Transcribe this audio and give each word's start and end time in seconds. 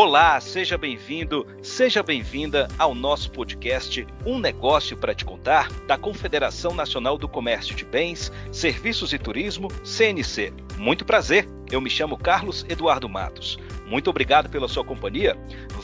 Olá, 0.00 0.40
seja 0.40 0.78
bem-vindo, 0.78 1.44
seja 1.60 2.04
bem-vinda 2.04 2.68
ao 2.78 2.94
nosso 2.94 3.32
podcast 3.32 4.06
Um 4.24 4.38
Negócio 4.38 4.96
para 4.96 5.12
Te 5.12 5.24
Contar, 5.24 5.72
da 5.88 5.98
Confederação 5.98 6.72
Nacional 6.72 7.18
do 7.18 7.28
Comércio 7.28 7.74
de 7.74 7.84
Bens, 7.84 8.30
Serviços 8.52 9.12
e 9.12 9.18
Turismo, 9.18 9.66
CNC. 9.82 10.52
Muito 10.76 11.04
prazer, 11.04 11.48
eu 11.68 11.80
me 11.80 11.90
chamo 11.90 12.16
Carlos 12.16 12.64
Eduardo 12.68 13.08
Matos. 13.08 13.58
Muito 13.88 14.08
obrigado 14.08 14.48
pela 14.48 14.68
sua 14.68 14.84
companhia. 14.84 15.36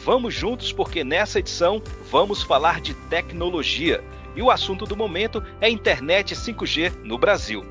Vamos 0.04 0.32
juntos 0.32 0.72
porque 0.72 1.02
nessa 1.02 1.40
edição 1.40 1.82
vamos 2.08 2.40
falar 2.40 2.80
de 2.80 2.94
tecnologia. 2.94 4.00
E 4.34 4.42
o 4.42 4.50
assunto 4.50 4.84
do 4.84 4.96
momento 4.96 5.42
é 5.60 5.68
internet 5.68 6.34
5G 6.34 6.92
no 7.04 7.16
Brasil. 7.18 7.64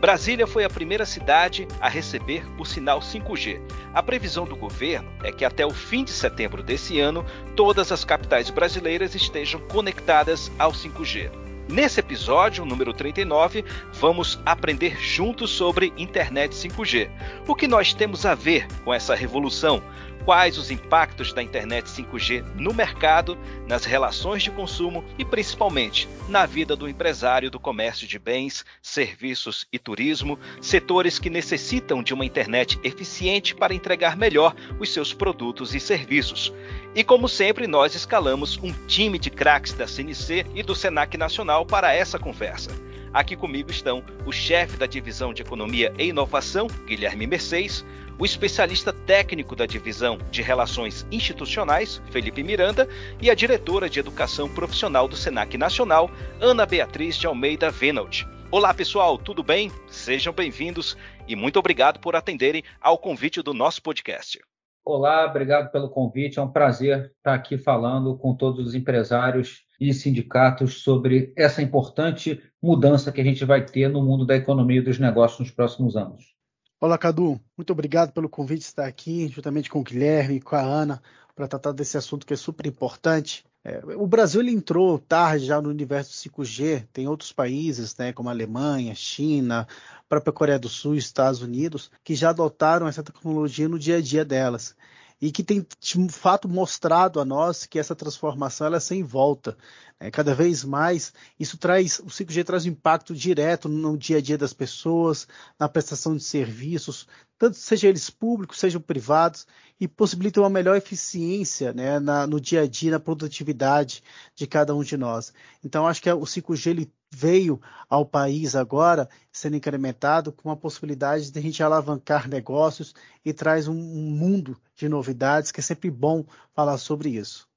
Brasília 0.00 0.46
foi 0.46 0.64
a 0.64 0.70
primeira 0.70 1.04
cidade 1.04 1.66
a 1.80 1.88
receber 1.88 2.44
o 2.58 2.64
sinal 2.64 3.00
5G. 3.00 3.60
A 3.92 4.02
previsão 4.02 4.44
do 4.44 4.56
governo 4.56 5.10
é 5.22 5.32
que 5.32 5.44
até 5.44 5.66
o 5.66 5.70
fim 5.70 6.04
de 6.04 6.10
setembro 6.10 6.62
desse 6.62 7.00
ano, 7.00 7.24
todas 7.56 7.90
as 7.90 8.04
capitais 8.04 8.50
brasileiras 8.50 9.14
estejam 9.14 9.60
conectadas 9.60 10.50
ao 10.58 10.72
5G. 10.72 11.30
Nesse 11.68 12.00
episódio, 12.00 12.64
número 12.64 12.94
39, 12.94 13.62
vamos 13.92 14.40
aprender 14.46 14.98
juntos 14.98 15.50
sobre 15.50 15.92
internet 15.98 16.54
5G. 16.54 17.10
O 17.46 17.54
que 17.54 17.68
nós 17.68 17.92
temos 17.92 18.24
a 18.24 18.34
ver 18.34 18.66
com 18.84 18.94
essa 18.94 19.14
revolução? 19.14 19.82
Quais 20.28 20.58
os 20.58 20.70
impactos 20.70 21.32
da 21.32 21.42
internet 21.42 21.86
5G 21.86 22.44
no 22.54 22.74
mercado, 22.74 23.38
nas 23.66 23.86
relações 23.86 24.42
de 24.42 24.50
consumo 24.50 25.02
e 25.16 25.24
principalmente 25.24 26.06
na 26.28 26.44
vida 26.44 26.76
do 26.76 26.86
empresário 26.86 27.50
do 27.50 27.58
comércio 27.58 28.06
de 28.06 28.18
bens, 28.18 28.62
serviços 28.82 29.66
e 29.72 29.78
turismo, 29.78 30.38
setores 30.60 31.18
que 31.18 31.30
necessitam 31.30 32.02
de 32.02 32.12
uma 32.12 32.26
internet 32.26 32.78
eficiente 32.84 33.54
para 33.54 33.72
entregar 33.72 34.18
melhor 34.18 34.54
os 34.78 34.92
seus 34.92 35.14
produtos 35.14 35.74
e 35.74 35.80
serviços. 35.80 36.52
E 36.94 37.02
como 37.02 37.26
sempre, 37.26 37.66
nós 37.66 37.94
escalamos 37.94 38.58
um 38.62 38.70
time 38.86 39.18
de 39.18 39.30
craques 39.30 39.72
da 39.72 39.86
CNC 39.86 40.44
e 40.54 40.62
do 40.62 40.74
Senac 40.74 41.16
Nacional 41.16 41.64
para 41.64 41.94
essa 41.94 42.18
conversa. 42.18 42.87
Aqui 43.12 43.34
comigo 43.36 43.70
estão 43.70 44.02
o 44.26 44.32
chefe 44.32 44.76
da 44.76 44.86
divisão 44.86 45.32
de 45.32 45.40
Economia 45.40 45.92
e 45.98 46.08
Inovação, 46.08 46.66
Guilherme 46.86 47.26
Mercedes, 47.26 47.84
o 48.18 48.24
especialista 48.24 48.92
técnico 48.92 49.56
da 49.56 49.64
divisão 49.64 50.18
de 50.30 50.42
Relações 50.42 51.06
Institucionais, 51.10 52.02
Felipe 52.10 52.42
Miranda, 52.42 52.86
e 53.20 53.30
a 53.30 53.34
diretora 53.34 53.88
de 53.88 53.98
Educação 53.98 54.48
Profissional 54.48 55.08
do 55.08 55.16
Senac 55.16 55.56
Nacional, 55.56 56.10
Ana 56.40 56.66
Beatriz 56.66 57.16
de 57.16 57.26
Almeida 57.26 57.70
Venald. 57.70 58.28
Olá 58.50 58.74
pessoal, 58.74 59.16
tudo 59.16 59.42
bem? 59.42 59.70
Sejam 59.86 60.32
bem-vindos 60.32 60.96
e 61.26 61.36
muito 61.36 61.58
obrigado 61.58 62.00
por 62.00 62.16
atenderem 62.16 62.62
ao 62.80 62.98
convite 62.98 63.40
do 63.42 63.54
nosso 63.54 63.82
podcast. 63.82 64.38
Olá, 64.84 65.26
obrigado 65.26 65.70
pelo 65.70 65.88
convite. 65.88 66.38
É 66.38 66.42
um 66.42 66.50
prazer 66.50 67.12
estar 67.16 67.34
aqui 67.34 67.56
falando 67.56 68.16
com 68.16 68.34
todos 68.34 68.66
os 68.66 68.74
empresários 68.74 69.67
e 69.80 69.92
sindicatos 69.94 70.82
sobre 70.82 71.32
essa 71.36 71.62
importante 71.62 72.40
mudança 72.60 73.12
que 73.12 73.20
a 73.20 73.24
gente 73.24 73.44
vai 73.44 73.64
ter 73.64 73.88
no 73.88 74.02
mundo 74.02 74.26
da 74.26 74.36
economia 74.36 74.78
e 74.78 74.84
dos 74.84 74.98
negócios 74.98 75.40
nos 75.40 75.50
próximos 75.50 75.96
anos. 75.96 76.34
Olá, 76.80 76.96
Cadu. 76.96 77.40
Muito 77.56 77.72
obrigado 77.72 78.12
pelo 78.12 78.28
convite 78.28 78.60
de 78.60 78.66
estar 78.66 78.86
aqui, 78.86 79.28
juntamente 79.28 79.68
com 79.68 79.80
o 79.80 79.84
Guilherme 79.84 80.36
e 80.36 80.40
com 80.40 80.56
a 80.56 80.60
Ana, 80.60 81.02
para 81.34 81.48
tratar 81.48 81.72
desse 81.72 81.96
assunto 81.96 82.26
que 82.26 82.34
é 82.34 82.36
super 82.36 82.66
importante. 82.66 83.44
É, 83.64 83.80
o 83.96 84.06
Brasil 84.06 84.42
entrou 84.42 84.98
tarde 84.98 85.46
já 85.46 85.60
no 85.60 85.68
universo 85.68 86.12
5G. 86.12 86.86
Tem 86.92 87.08
outros 87.08 87.32
países, 87.32 87.96
né, 87.96 88.12
como 88.12 88.28
a 88.28 88.32
Alemanha, 88.32 88.94
China, 88.94 89.66
própria 90.08 90.32
Coreia 90.32 90.58
do 90.58 90.68
Sul 90.68 90.94
Estados 90.94 91.42
Unidos, 91.42 91.90
que 92.04 92.14
já 92.14 92.30
adotaram 92.30 92.86
essa 92.86 93.02
tecnologia 93.02 93.68
no 93.68 93.78
dia 93.78 93.96
a 93.96 94.00
dia 94.00 94.24
delas 94.24 94.76
e 95.20 95.32
que 95.32 95.42
tem 95.42 95.66
de 95.80 96.08
fato 96.10 96.48
mostrado 96.48 97.20
a 97.20 97.24
nós 97.24 97.66
que 97.66 97.78
essa 97.78 97.94
transformação 97.94 98.66
ela 98.66 98.76
é 98.76 98.80
sem 98.80 99.02
volta. 99.02 99.56
Né? 100.00 100.10
Cada 100.10 100.34
vez 100.34 100.64
mais 100.64 101.12
isso 101.38 101.58
traz, 101.58 101.98
o 101.98 102.06
5G 102.06 102.44
traz 102.44 102.64
um 102.64 102.70
impacto 102.70 103.14
direto 103.14 103.68
no 103.68 103.96
dia 103.96 104.18
a 104.18 104.20
dia 104.20 104.38
das 104.38 104.52
pessoas, 104.52 105.26
na 105.58 105.68
prestação 105.68 106.16
de 106.16 106.22
serviços, 106.22 107.06
tanto 107.38 107.56
seja 107.56 107.88
eles 107.88 108.10
públicos, 108.10 108.58
sejam 108.58 108.80
privados, 108.80 109.46
e 109.80 109.86
possibilita 109.86 110.40
uma 110.40 110.50
melhor 110.50 110.76
eficiência 110.76 111.72
né, 111.72 112.00
na, 112.00 112.26
no 112.26 112.40
dia 112.40 112.62
a 112.62 112.66
dia, 112.66 112.90
na 112.90 113.00
produtividade 113.00 114.02
de 114.34 114.46
cada 114.46 114.74
um 114.74 114.82
de 114.82 114.96
nós. 114.96 115.32
Então, 115.64 115.86
acho 115.86 116.02
que 116.02 116.10
o 116.10 116.22
5G 116.22 116.70
ele 116.70 116.92
veio 117.10 117.60
ao 117.88 118.04
país 118.04 118.54
agora 118.54 119.08
sendo 119.32 119.56
incrementado 119.56 120.32
com 120.32 120.50
a 120.50 120.56
possibilidade 120.56 121.30
de 121.30 121.38
a 121.38 121.42
gente 121.42 121.62
alavancar 121.62 122.28
negócios 122.28 122.94
e 123.24 123.32
traz 123.32 123.66
um, 123.68 123.74
mundo 123.74 124.56
de 124.76 124.88
novidades 124.88 125.50
que 125.50 125.60
é 125.60 125.62
sempre 125.62 125.90
bom 125.90 126.24
falar 126.54 126.78
sobre 126.78 127.10
isso. 127.10 127.48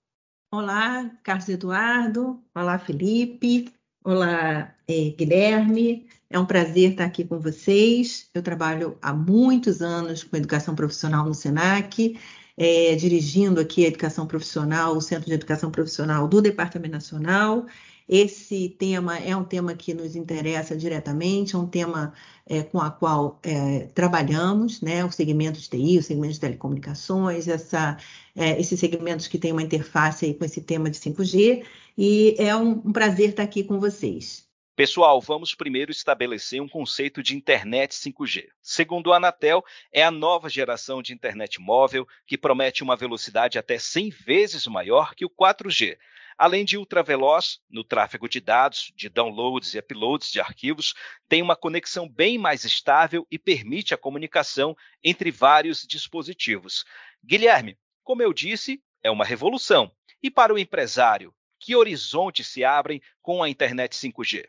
Olá, 0.53 1.09
Carlos 1.23 1.47
Eduardo. 1.47 2.41
Olá, 2.53 2.78
Felipe. 2.78 3.73
Olá, 4.03 4.73
eh, 4.88 5.13
Guilherme. 5.17 6.07
É 6.29 6.40
um 6.40 6.45
prazer 6.45 6.91
estar 6.91 7.06
aqui 7.06 7.23
com 7.23 7.40
vocês. 7.40 8.29
Eu 8.34 8.41
trabalho 8.41 8.97
há 9.01 9.13
muitos 9.13 9.81
anos 9.81 10.23
com 10.23 10.35
educação 10.35 10.75
profissional 10.75 11.25
no 11.25 11.34
SENAC, 11.34 12.19
eh, 12.57 12.95
dirigindo 12.95 13.61
aqui 13.61 13.85
a 13.85 13.88
educação 13.88 14.25
profissional, 14.25 14.97
o 14.97 15.01
Centro 15.01 15.28
de 15.28 15.34
Educação 15.34 15.72
Profissional 15.72 16.28
do 16.28 16.41
Departamento 16.41 16.94
Nacional 16.94 17.66
esse 18.07 18.69
tema 18.69 19.17
é 19.19 19.35
um 19.35 19.44
tema 19.44 19.73
que 19.73 19.94
nos 19.94 20.16
interessa 20.16 20.75
diretamente, 20.75 21.56
é 21.56 21.57
um 21.57 21.67
tema 21.67 22.13
é, 22.45 22.63
com 22.63 22.79
a 22.79 22.91
qual 22.91 23.39
é, 23.44 23.88
trabalhamos, 23.94 24.81
né? 24.81 25.06
O 25.06 25.12
segmento 25.12 25.59
de 25.59 25.69
TI, 25.69 25.97
o 25.97 26.03
segmento 26.03 26.34
de 26.34 26.40
telecomunicações, 26.40 27.47
essa, 27.47 27.97
é, 28.35 28.59
esses 28.59 28.79
segmentos 28.79 29.28
que 29.28 29.38
têm 29.38 29.51
uma 29.51 29.63
interface 29.63 30.34
com 30.34 30.44
esse 30.44 30.61
tema 30.61 30.90
de 30.90 30.97
5G, 30.97 31.63
e 31.97 32.35
é 32.38 32.56
um, 32.56 32.81
um 32.85 32.91
prazer 32.91 33.29
estar 33.29 33.44
aqui 33.44 33.63
com 33.63 33.79
vocês. 33.79 34.50
Pessoal, 34.75 35.22
vamos 35.22 35.53
primeiro 35.53 35.91
estabelecer 35.91 36.61
um 36.61 36.67
conceito 36.67 37.22
de 37.22 37.35
internet 37.35 37.94
5G. 37.94 38.47
Segundo 38.61 39.13
a 39.13 39.17
Anatel, 39.17 39.63
é 39.94 40.01
a 40.01 40.09
nova 40.09 40.50
geração 40.50 41.01
de 41.01 41.13
internet 41.13 41.61
móvel 41.61 42.07
que 42.25 42.38
promete 42.38 42.81
uma 42.81 42.95
velocidade 42.95 43.59
até 43.59 43.78
100 43.78 44.09
vezes 44.09 44.66
maior 44.66 45.13
que 45.13 45.25
o 45.25 45.29
4G, 45.29 45.97
Além 46.41 46.66
de 46.66 46.75
ultraveloz 46.75 47.59
no 47.69 47.84
tráfego 47.84 48.28
de 48.28 48.41
dados, 48.41 48.91
de 48.96 49.09
downloads 49.09 49.75
e 49.75 49.78
uploads 49.78 50.31
de 50.31 50.41
arquivos, 50.41 50.96
tem 51.29 51.40
uma 51.40 51.56
conexão 51.56 52.09
bem 52.09 52.35
mais 52.35 52.66
estável 52.66 53.28
e 53.29 53.38
permite 53.38 53.94
a 53.94 53.97
comunicação 53.97 54.75
entre 55.03 55.29
vários 55.29 55.85
dispositivos. 55.85 56.84
Guilherme, 57.24 57.78
como 58.03 58.24
eu 58.24 58.34
disse, 58.34 58.81
é 59.03 59.12
uma 59.12 59.24
revolução. 59.24 59.91
E 60.19 60.31
para 60.31 60.52
o 60.52 60.57
empresário, 60.57 61.31
que 61.59 61.75
horizontes 61.75 62.47
se 62.47 62.63
abrem 62.63 63.00
com 63.22 63.44
a 63.44 63.47
internet 63.47 63.96
5G? 63.96 64.47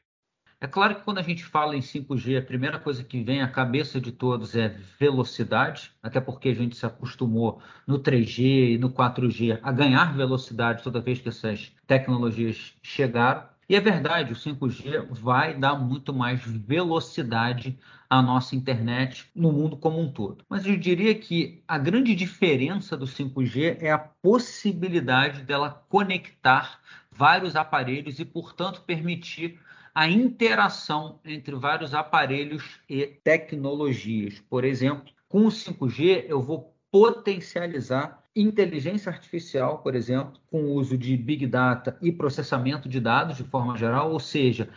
É 0.63 0.69
claro 0.69 0.95
que 0.95 1.03
quando 1.03 1.19
a 1.19 1.23
gente 1.23 1.43
fala 1.43 1.75
em 1.75 1.81
5G, 1.81 2.39
a 2.39 2.47
primeira 2.47 2.79
coisa 2.79 3.03
que 3.03 3.21
vem 3.21 3.43
à 3.43 3.49
cabeça 3.49 4.01
de 4.01 4.13
todos 4.13 4.55
é 4.55 4.69
velocidade, 4.97 5.91
até 6.01 6.21
porque 6.21 6.51
a 6.51 6.55
gente 6.55 6.77
se 6.77 6.87
acostumou 6.87 7.61
no 7.85 7.99
3G 7.99 8.75
e 8.75 8.79
no 8.79 8.89
4G 8.89 9.59
a 9.61 9.73
ganhar 9.73 10.17
velocidade 10.17 10.85
toda 10.85 11.01
vez 11.01 11.19
que 11.19 11.31
essas 11.31 11.73
tecnologias 11.85 12.75
chegaram. 12.81 13.43
E 13.69 13.75
é 13.75 13.81
verdade, 13.81 14.35
o 14.35 14.37
5G 14.37 15.09
vai 15.11 15.53
dar 15.53 15.75
muito 15.75 16.15
mais 16.15 16.41
velocidade 16.47 17.77
à 18.09 18.23
nossa 18.23 18.55
internet 18.55 19.29
no 19.35 19.51
mundo 19.51 19.77
como 19.77 20.01
um 20.01 20.13
todo. 20.13 20.45
Mas 20.49 20.65
eu 20.65 20.77
diria 20.77 21.13
que 21.13 21.61
a 21.67 21.77
grande 21.77 22.15
diferença 22.15 22.97
do 22.97 23.07
5G 23.07 23.79
é 23.81 23.91
a 23.91 23.99
possibilidade 23.99 25.43
dela 25.43 25.85
conectar 25.89 26.79
vários 27.11 27.57
aparelhos 27.57 28.21
e, 28.21 28.25
portanto, 28.25 28.83
permitir 28.83 29.59
a 29.95 30.09
interação 30.09 31.21
entre 31.25 31.55
vários 31.55 31.95
aparelhos 31.95 32.81
e 32.89 33.07
tecnologias. 33.07 34.41
Por 34.49 34.65
exemplo, 34.65 35.13
com 35.29 35.47
o 35.47 35.51
5G 35.51 36.25
eu 36.29 36.41
vou 36.41 36.75
potencializar 36.91 38.23
inteligência 38.35 39.11
artificial, 39.11 39.79
por 39.79 39.95
exemplo, 39.95 40.41
com 40.51 40.63
o 40.63 40.73
uso 40.75 40.97
de 40.97 41.17
big 41.17 41.47
data 41.47 41.99
e 42.01 42.11
processamento 42.11 42.89
de 42.89 43.01
dados 43.01 43.37
de 43.37 43.45
forma 43.45 43.77
geral, 43.77 44.13
ou 44.13 44.21
seja, 44.21 44.69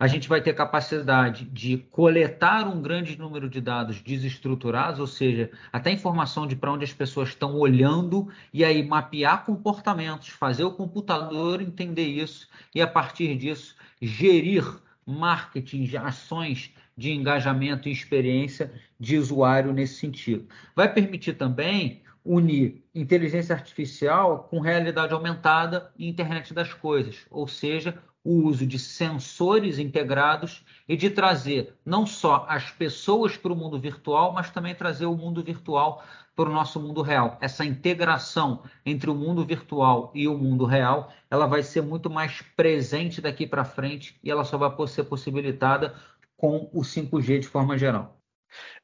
a 0.00 0.06
gente 0.06 0.30
vai 0.30 0.40
ter 0.40 0.54
capacidade 0.54 1.44
de 1.44 1.76
coletar 1.76 2.66
um 2.66 2.80
grande 2.80 3.18
número 3.18 3.50
de 3.50 3.60
dados 3.60 4.00
desestruturados, 4.00 4.98
ou 4.98 5.06
seja, 5.06 5.50
até 5.70 5.92
informação 5.92 6.46
de 6.46 6.56
para 6.56 6.72
onde 6.72 6.84
as 6.84 6.92
pessoas 6.94 7.28
estão 7.28 7.54
olhando 7.56 8.26
e 8.50 8.64
aí 8.64 8.82
mapear 8.82 9.44
comportamentos, 9.44 10.28
fazer 10.30 10.64
o 10.64 10.72
computador 10.72 11.60
entender 11.60 12.06
isso 12.06 12.48
e 12.74 12.80
a 12.80 12.86
partir 12.86 13.36
disso 13.36 13.76
gerir 14.00 14.64
marketing, 15.04 15.94
ações 15.96 16.72
de 16.96 17.12
engajamento 17.12 17.86
e 17.86 17.92
experiência 17.92 18.72
de 18.98 19.18
usuário 19.18 19.70
nesse 19.70 19.96
sentido. 19.96 20.48
Vai 20.74 20.90
permitir 20.90 21.34
também 21.34 22.00
unir 22.24 22.82
inteligência 22.94 23.54
artificial 23.54 24.46
com 24.50 24.60
realidade 24.60 25.12
aumentada 25.12 25.90
e 25.98 26.08
internet 26.08 26.54
das 26.54 26.72
coisas, 26.72 27.26
ou 27.30 27.46
seja, 27.46 27.98
o 28.24 28.42
uso 28.46 28.66
de 28.66 28.78
sensores 28.78 29.78
integrados 29.78 30.64
e 30.88 30.96
de 30.96 31.08
trazer 31.10 31.74
não 31.84 32.06
só 32.06 32.44
as 32.48 32.70
pessoas 32.70 33.36
para 33.36 33.52
o 33.52 33.56
mundo 33.56 33.78
virtual, 33.78 34.32
mas 34.32 34.50
também 34.50 34.74
trazer 34.74 35.06
o 35.06 35.16
mundo 35.16 35.42
virtual 35.42 36.04
para 36.36 36.50
o 36.50 36.52
nosso 36.52 36.80
mundo 36.80 37.02
real. 37.02 37.38
Essa 37.40 37.64
integração 37.64 38.62
entre 38.84 39.10
o 39.10 39.14
mundo 39.14 39.44
virtual 39.44 40.10
e 40.14 40.28
o 40.28 40.36
mundo 40.36 40.64
real, 40.64 41.12
ela 41.30 41.46
vai 41.46 41.62
ser 41.62 41.82
muito 41.82 42.10
mais 42.10 42.42
presente 42.56 43.20
daqui 43.20 43.46
para 43.46 43.64
frente 43.64 44.18
e 44.22 44.30
ela 44.30 44.44
só 44.44 44.58
vai 44.58 44.70
ser 44.86 45.04
possibilitada 45.04 45.94
com 46.36 46.70
o 46.72 46.80
5G 46.80 47.40
de 47.40 47.48
forma 47.48 47.76
geral. 47.76 48.19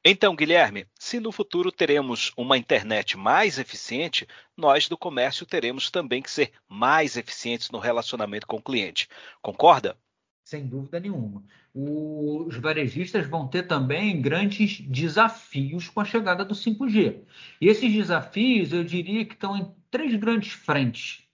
Então, 0.03 0.35
Guilherme, 0.35 0.85
se 0.99 1.19
no 1.19 1.31
futuro 1.31 1.71
teremos 1.71 2.31
uma 2.37 2.57
internet 2.57 3.17
mais 3.17 3.59
eficiente, 3.59 4.27
nós 4.55 4.87
do 4.87 4.97
comércio 4.97 5.45
teremos 5.45 5.91
também 5.91 6.21
que 6.21 6.31
ser 6.31 6.51
mais 6.67 7.17
eficientes 7.17 7.69
no 7.69 7.79
relacionamento 7.79 8.47
com 8.47 8.57
o 8.57 8.61
cliente. 8.61 9.07
Concorda? 9.41 9.97
Sem 10.43 10.65
dúvida 10.65 10.99
nenhuma. 10.99 11.43
Os 11.73 12.55
varejistas 12.55 13.27
vão 13.27 13.47
ter 13.47 13.63
também 13.63 14.21
grandes 14.21 14.79
desafios 14.79 15.89
com 15.89 15.99
a 15.99 16.05
chegada 16.05 16.45
do 16.45 16.55
5G. 16.55 17.21
E 17.59 17.67
esses 17.67 17.91
desafios, 17.91 18.71
eu 18.71 18.83
diria 18.83 19.25
que 19.25 19.33
estão 19.33 19.57
em 19.57 19.69
três 19.91 20.15
grandes 20.15 20.53
frentes. 20.53 21.27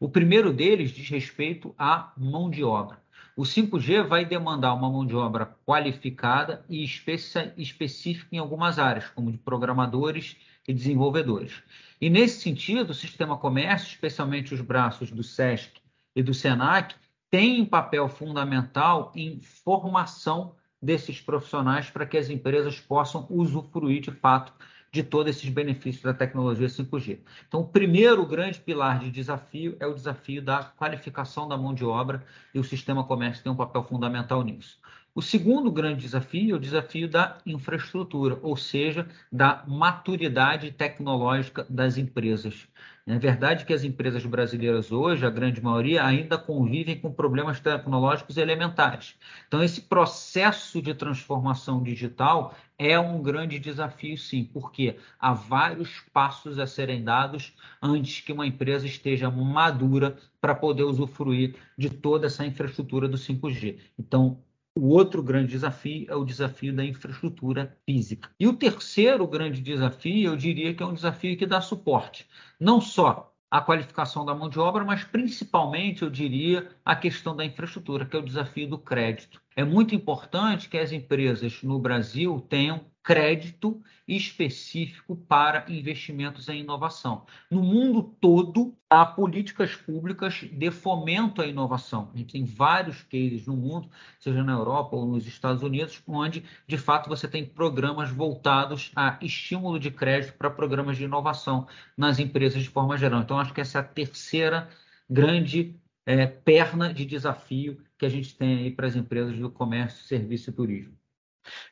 O 0.00 0.08
primeiro 0.08 0.52
deles 0.52 0.90
diz 0.90 1.08
respeito 1.08 1.74
à 1.78 2.12
mão 2.16 2.50
de 2.50 2.64
obra. 2.64 3.00
O 3.36 3.42
5G 3.42 4.02
vai 4.02 4.24
demandar 4.24 4.72
uma 4.72 4.90
mão 4.90 5.04
de 5.04 5.14
obra 5.14 5.54
qualificada 5.66 6.64
e 6.70 6.82
específica 6.82 8.34
em 8.34 8.38
algumas 8.38 8.78
áreas, 8.78 9.10
como 9.10 9.30
de 9.30 9.36
programadores 9.36 10.38
e 10.66 10.72
desenvolvedores. 10.72 11.62
E 12.00 12.08
nesse 12.08 12.40
sentido, 12.40 12.90
o 12.90 12.94
sistema 12.94 13.36
comércio, 13.36 13.88
especialmente 13.88 14.54
os 14.54 14.62
braços 14.62 15.10
do 15.10 15.22
SESC 15.22 15.82
e 16.14 16.22
do 16.22 16.32
SENAC, 16.32 16.94
tem 17.30 17.62
papel 17.66 18.08
fundamental 18.08 19.12
em 19.14 19.38
formação 19.38 20.54
desses 20.80 21.20
profissionais 21.20 21.90
para 21.90 22.06
que 22.06 22.16
as 22.16 22.30
empresas 22.30 22.80
possam 22.80 23.26
usufruir 23.28 24.00
de 24.00 24.12
fato 24.12 24.54
de 24.92 25.02
todos 25.02 25.36
esses 25.36 25.48
benefícios 25.50 26.02
da 26.02 26.14
tecnologia 26.14 26.68
5G. 26.68 27.18
Então, 27.46 27.60
o 27.60 27.68
primeiro 27.68 28.24
grande 28.26 28.60
pilar 28.60 28.98
de 28.98 29.10
desafio 29.10 29.76
é 29.78 29.86
o 29.86 29.94
desafio 29.94 30.42
da 30.42 30.64
qualificação 30.64 31.46
da 31.48 31.56
mão 31.56 31.74
de 31.74 31.84
obra 31.84 32.24
e 32.54 32.58
o 32.58 32.64
sistema 32.64 33.04
comércio 33.04 33.42
tem 33.42 33.52
um 33.52 33.56
papel 33.56 33.84
fundamental 33.84 34.42
nisso. 34.42 34.78
O 35.14 35.22
segundo 35.22 35.70
grande 35.70 36.02
desafio 36.02 36.54
é 36.54 36.56
o 36.58 36.60
desafio 36.60 37.08
da 37.08 37.38
infraestrutura, 37.46 38.38
ou 38.42 38.54
seja, 38.54 39.08
da 39.32 39.64
maturidade 39.66 40.70
tecnológica 40.70 41.66
das 41.70 41.96
empresas. 41.96 42.68
É 43.08 43.16
verdade 43.20 43.64
que 43.64 43.72
as 43.72 43.84
empresas 43.84 44.26
brasileiras 44.26 44.90
hoje, 44.90 45.24
a 45.24 45.30
grande 45.30 45.60
maioria, 45.62 46.04
ainda 46.04 46.36
convivem 46.36 46.98
com 46.98 47.12
problemas 47.12 47.60
tecnológicos 47.60 48.36
elementares. 48.36 49.16
Então, 49.46 49.62
esse 49.62 49.80
processo 49.82 50.82
de 50.82 50.92
transformação 50.92 51.80
digital 51.84 52.52
é 52.76 52.98
um 52.98 53.22
grande 53.22 53.60
desafio, 53.60 54.18
sim, 54.18 54.42
porque 54.52 54.98
há 55.20 55.32
vários 55.32 56.00
passos 56.12 56.58
a 56.58 56.66
serem 56.66 57.04
dados 57.04 57.54
antes 57.80 58.20
que 58.22 58.32
uma 58.32 58.46
empresa 58.46 58.86
esteja 58.86 59.30
madura 59.30 60.16
para 60.40 60.54
poder 60.56 60.82
usufruir 60.82 61.54
de 61.78 61.88
toda 61.88 62.26
essa 62.26 62.44
infraestrutura 62.44 63.08
do 63.08 63.16
5G. 63.16 63.78
Então, 63.96 64.42
o 64.76 64.88
outro 64.88 65.22
grande 65.22 65.52
desafio 65.52 66.06
é 66.08 66.14
o 66.14 66.24
desafio 66.24 66.74
da 66.74 66.84
infraestrutura 66.84 67.76
física. 67.86 68.30
E 68.38 68.46
o 68.46 68.52
terceiro 68.52 69.26
grande 69.26 69.62
desafio, 69.62 70.32
eu 70.32 70.36
diria 70.36 70.74
que 70.74 70.82
é 70.82 70.86
um 70.86 70.92
desafio 70.92 71.36
que 71.36 71.46
dá 71.46 71.60
suporte, 71.62 72.28
não 72.60 72.80
só 72.80 73.32
à 73.50 73.60
qualificação 73.60 74.24
da 74.24 74.34
mão 74.34 74.50
de 74.50 74.58
obra, 74.58 74.84
mas 74.84 75.02
principalmente, 75.02 76.02
eu 76.02 76.10
diria, 76.10 76.68
a 76.84 76.94
questão 76.94 77.34
da 77.34 77.44
infraestrutura, 77.44 78.04
que 78.04 78.14
é 78.14 78.18
o 78.18 78.24
desafio 78.24 78.68
do 78.68 78.78
crédito. 78.78 79.40
É 79.56 79.64
muito 79.64 79.94
importante 79.94 80.68
que 80.68 80.76
as 80.76 80.92
empresas 80.92 81.62
no 81.62 81.78
Brasil 81.78 82.44
tenham 82.48 82.84
crédito 83.06 83.80
específico 84.08 85.14
para 85.14 85.64
investimentos 85.68 86.48
em 86.48 86.58
inovação. 86.58 87.24
No 87.48 87.62
mundo 87.62 88.02
todo, 88.20 88.76
há 88.90 89.06
políticas 89.06 89.76
públicas 89.76 90.40
de 90.50 90.72
fomento 90.72 91.40
à 91.40 91.46
inovação. 91.46 92.10
A 92.12 92.18
gente 92.18 92.32
tem 92.32 92.44
vários 92.44 93.04
cases 93.04 93.46
no 93.46 93.56
mundo, 93.56 93.88
seja 94.18 94.42
na 94.42 94.54
Europa 94.54 94.96
ou 94.96 95.06
nos 95.06 95.24
Estados 95.24 95.62
Unidos, 95.62 96.02
onde, 96.04 96.42
de 96.66 96.76
fato, 96.76 97.08
você 97.08 97.28
tem 97.28 97.46
programas 97.46 98.10
voltados 98.10 98.90
a 98.96 99.16
estímulo 99.22 99.78
de 99.78 99.92
crédito 99.92 100.34
para 100.36 100.50
programas 100.50 100.96
de 100.96 101.04
inovação 101.04 101.68
nas 101.96 102.18
empresas 102.18 102.60
de 102.60 102.68
forma 102.68 102.98
geral. 102.98 103.20
Então, 103.20 103.38
acho 103.38 103.54
que 103.54 103.60
essa 103.60 103.78
é 103.78 103.80
a 103.82 103.84
terceira 103.84 104.68
grande 105.08 105.76
é, 106.04 106.26
perna 106.26 106.92
de 106.92 107.06
desafio 107.06 107.80
que 107.96 108.04
a 108.04 108.08
gente 108.08 108.36
tem 108.36 108.58
aí 108.58 108.70
para 108.72 108.88
as 108.88 108.96
empresas 108.96 109.38
do 109.38 109.48
comércio, 109.48 110.04
serviço 110.04 110.50
e 110.50 110.52
turismo. 110.52 111.05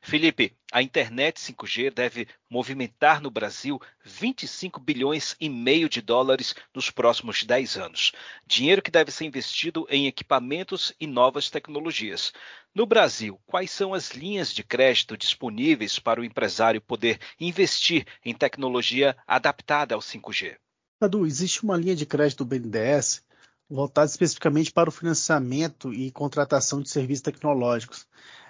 Felipe, 0.01 0.57
a 0.73 0.83
internet 0.83 1.41
5G 1.41 1.93
deve 1.93 2.29
movimentar 2.49 3.21
no 3.21 3.31
Brasil 3.31 3.81
25 4.05 4.81
bilhões 4.81 5.37
e 5.41 5.49
meio 5.49 5.89
de 5.89 6.01
dólares 6.01 6.55
nos 6.75 6.91
próximos 6.91 7.45
10 7.45 7.77
anos. 7.77 8.13
Dinheiro 8.47 8.83
que 8.83 8.91
deve 8.91 9.11
ser 9.11 9.25
investido 9.25 9.87
em 9.89 10.07
equipamentos 10.07 10.93
e 11.01 11.07
novas 11.07 11.51
tecnologias. 11.51 12.33
No 12.75 12.87
Brasil, 12.87 13.41
quais 13.47 13.71
são 13.71 13.95
as 13.95 14.11
linhas 14.11 14.53
de 14.53 14.65
crédito 14.65 15.17
disponíveis 15.17 15.99
para 15.99 16.21
o 16.21 16.25
empresário 16.25 16.81
poder 16.81 17.21
investir 17.39 18.07
em 18.25 18.35
tecnologia 18.35 19.17
adaptada 19.27 19.95
ao 19.95 20.01
5G? 20.01 20.57
Cadu, 21.01 21.27
existe 21.27 21.63
uma 21.63 21.77
linha 21.77 21.95
de 21.95 22.07
crédito 22.07 22.45
do 22.45 22.49
BNDES 22.49 23.23
voltada 23.69 24.07
especificamente 24.07 24.73
para 24.73 24.89
o 24.89 24.93
financiamento 24.93 25.93
e 25.93 26.11
contratação 26.11 26.83
de 26.83 26.91
serviços 26.91 27.23
tecnológicos. 27.23 28.07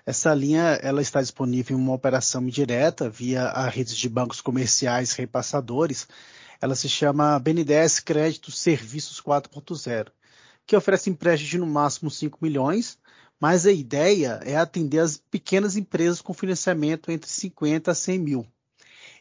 Essa 0.07 0.35
linha 0.35 0.79
ela 0.83 1.01
está 1.01 1.23
disponível 1.23 1.79
em 1.79 1.81
uma 1.81 1.95
operação 1.95 2.45
direta 2.47 3.09
via 3.09 3.45
a 3.45 3.67
rede 3.69 3.97
de 3.97 4.07
bancos 4.07 4.43
comerciais 4.43 5.13
repassadores. 5.13 6.07
Ela 6.61 6.75
se 6.75 6.91
chama 6.91 7.39
BNDES 7.39 8.01
Crédito 8.01 8.51
Serviços 8.51 9.19
4.0, 9.23 10.09
que 10.67 10.77
oferece 10.77 11.09
empréstimos 11.09 11.51
de 11.51 11.59
no 11.59 11.67
máximo 11.67 12.11
5 12.11 12.39
milhões, 12.43 12.99
mas 13.41 13.65
a 13.65 13.73
ideia 13.73 14.41
é 14.45 14.57
atender 14.57 14.99
as 14.99 15.17
pequenas 15.17 15.75
empresas 15.75 16.21
com 16.21 16.35
financiamento 16.35 17.11
entre 17.11 17.31
50 17.31 17.91
a 17.91 17.95
100 17.95 18.19
mil. 18.19 18.47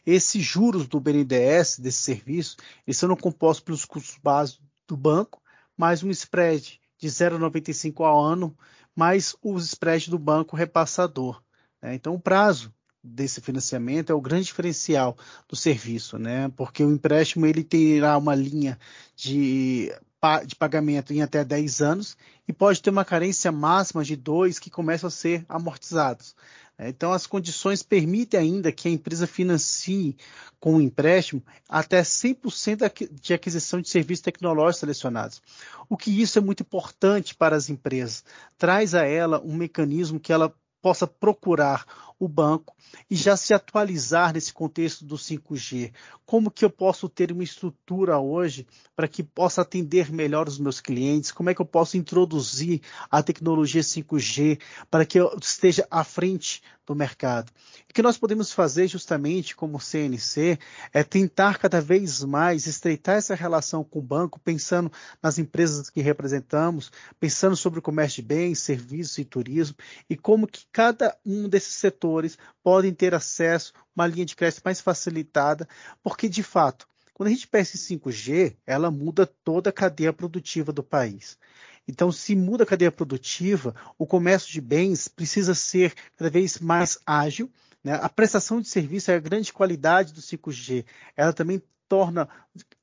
Esses 0.06 0.44
juros 0.44 0.86
do 0.86 1.00
BNDES, 1.00 1.78
desse 1.78 2.02
serviço, 2.02 2.56
eles 2.86 2.98
são 2.98 3.16
compostos 3.16 3.64
pelos 3.64 3.86
custos 3.86 4.18
básicos 4.22 4.62
do 4.86 4.98
banco, 4.98 5.40
mais 5.78 6.02
um 6.02 6.10
spread 6.10 6.78
de 6.98 7.08
0,95 7.08 8.04
ao 8.04 8.22
ano 8.22 8.54
mais 8.94 9.34
os 9.42 9.66
spreads 9.66 10.08
do 10.08 10.18
banco 10.18 10.56
repassador. 10.56 11.42
Né? 11.82 11.94
Então, 11.94 12.14
o 12.14 12.20
prazo 12.20 12.72
desse 13.02 13.40
financiamento 13.40 14.10
é 14.10 14.14
o 14.14 14.20
grande 14.20 14.46
diferencial 14.46 15.16
do 15.48 15.54
serviço, 15.54 16.18
né? 16.18 16.50
porque 16.56 16.82
o 16.82 16.90
empréstimo 16.90 17.44
ele 17.44 17.62
terá 17.62 18.16
uma 18.16 18.34
linha 18.34 18.78
de, 19.14 19.92
de 20.46 20.56
pagamento 20.56 21.12
em 21.12 21.20
até 21.20 21.44
10 21.44 21.82
anos 21.82 22.16
e 22.48 22.52
pode 22.52 22.80
ter 22.80 22.90
uma 22.90 23.04
carência 23.04 23.52
máxima 23.52 24.02
de 24.02 24.16
dois 24.16 24.58
que 24.58 24.70
começam 24.70 25.08
a 25.08 25.10
ser 25.10 25.44
amortizados. 25.48 26.34
É, 26.76 26.88
então, 26.88 27.12
as 27.12 27.26
condições 27.26 27.82
permitem 27.82 28.40
ainda 28.40 28.72
que 28.72 28.88
a 28.88 28.90
empresa 28.90 29.26
financie 29.26 30.16
com 30.58 30.76
o 30.76 30.80
empréstimo 30.80 31.42
até 31.68 32.02
100% 32.02 33.10
de 33.12 33.34
aquisição 33.34 33.80
de 33.80 33.88
serviços 33.88 34.22
tecnológicos 34.22 34.80
selecionados. 34.80 35.42
O 35.88 35.96
que 35.96 36.10
isso 36.10 36.38
é 36.38 36.42
muito 36.42 36.62
importante 36.62 37.34
para 37.34 37.54
as 37.54 37.70
empresas. 37.70 38.24
Traz 38.58 38.94
a 38.94 39.04
ela 39.04 39.40
um 39.44 39.54
mecanismo 39.54 40.18
que 40.18 40.32
ela 40.32 40.52
possa 40.82 41.06
procurar 41.06 42.13
o 42.24 42.28
banco 42.28 42.74
e 43.10 43.16
já 43.16 43.36
se 43.36 43.52
atualizar 43.54 44.32
nesse 44.32 44.52
contexto 44.52 45.04
do 45.04 45.16
5G. 45.16 45.92
Como 46.24 46.50
que 46.50 46.64
eu 46.64 46.70
posso 46.70 47.08
ter 47.08 47.30
uma 47.32 47.44
estrutura 47.44 48.18
hoje 48.18 48.66
para 48.96 49.08
que 49.08 49.22
possa 49.22 49.62
atender 49.62 50.10
melhor 50.10 50.48
os 50.48 50.58
meus 50.58 50.80
clientes? 50.80 51.30
Como 51.30 51.50
é 51.50 51.54
que 51.54 51.60
eu 51.60 51.66
posso 51.66 51.96
introduzir 51.96 52.80
a 53.10 53.22
tecnologia 53.22 53.82
5G 53.82 54.60
para 54.90 55.04
que 55.04 55.18
eu 55.18 55.36
esteja 55.40 55.86
à 55.90 56.02
frente 56.02 56.62
do 56.86 56.94
mercado? 56.94 57.50
O 57.88 57.94
que 57.94 58.02
nós 58.02 58.18
podemos 58.18 58.52
fazer 58.52 58.88
justamente 58.88 59.54
como 59.54 59.80
CNC 59.80 60.58
é 60.92 61.04
tentar 61.04 61.58
cada 61.58 61.80
vez 61.80 62.24
mais 62.24 62.66
estreitar 62.66 63.16
essa 63.16 63.34
relação 63.34 63.84
com 63.84 63.98
o 63.98 64.02
banco, 64.02 64.40
pensando 64.40 64.90
nas 65.22 65.38
empresas 65.38 65.90
que 65.90 66.00
representamos, 66.00 66.90
pensando 67.20 67.56
sobre 67.56 67.78
o 67.78 67.82
comércio 67.82 68.22
de 68.22 68.28
bens, 68.28 68.58
serviços 68.58 69.18
e 69.18 69.24
turismo 69.24 69.76
e 70.08 70.16
como 70.16 70.46
que 70.46 70.66
cada 70.72 71.16
um 71.24 71.48
desses 71.48 71.74
setores 71.74 72.13
podem 72.62 72.92
ter 72.92 73.14
acesso 73.14 73.72
a 73.76 73.80
uma 73.96 74.06
linha 74.06 74.26
de 74.26 74.36
crédito 74.36 74.62
mais 74.64 74.80
facilitada, 74.80 75.68
porque 76.02 76.28
de 76.28 76.42
fato, 76.42 76.86
quando 77.12 77.28
a 77.28 77.32
gente 77.32 77.46
pensa 77.46 77.76
em 77.76 77.98
5G, 77.98 78.56
ela 78.66 78.90
muda 78.90 79.24
toda 79.26 79.70
a 79.70 79.72
cadeia 79.72 80.12
produtiva 80.12 80.72
do 80.72 80.82
país. 80.82 81.38
Então, 81.86 82.10
se 82.10 82.34
muda 82.34 82.64
a 82.64 82.66
cadeia 82.66 82.90
produtiva, 82.90 83.74
o 83.98 84.06
comércio 84.06 84.50
de 84.50 84.60
bens 84.60 85.06
precisa 85.06 85.54
ser 85.54 85.94
cada 86.16 86.30
vez 86.30 86.58
mais 86.58 86.98
ágil. 87.06 87.50
Né? 87.82 87.92
A 87.92 88.08
prestação 88.08 88.60
de 88.60 88.68
serviço 88.68 89.10
é 89.10 89.14
a 89.14 89.20
grande 89.20 89.52
qualidade 89.52 90.12
do 90.12 90.20
5G. 90.20 90.84
Ela 91.16 91.32
também 91.32 91.62
torna 91.88 92.28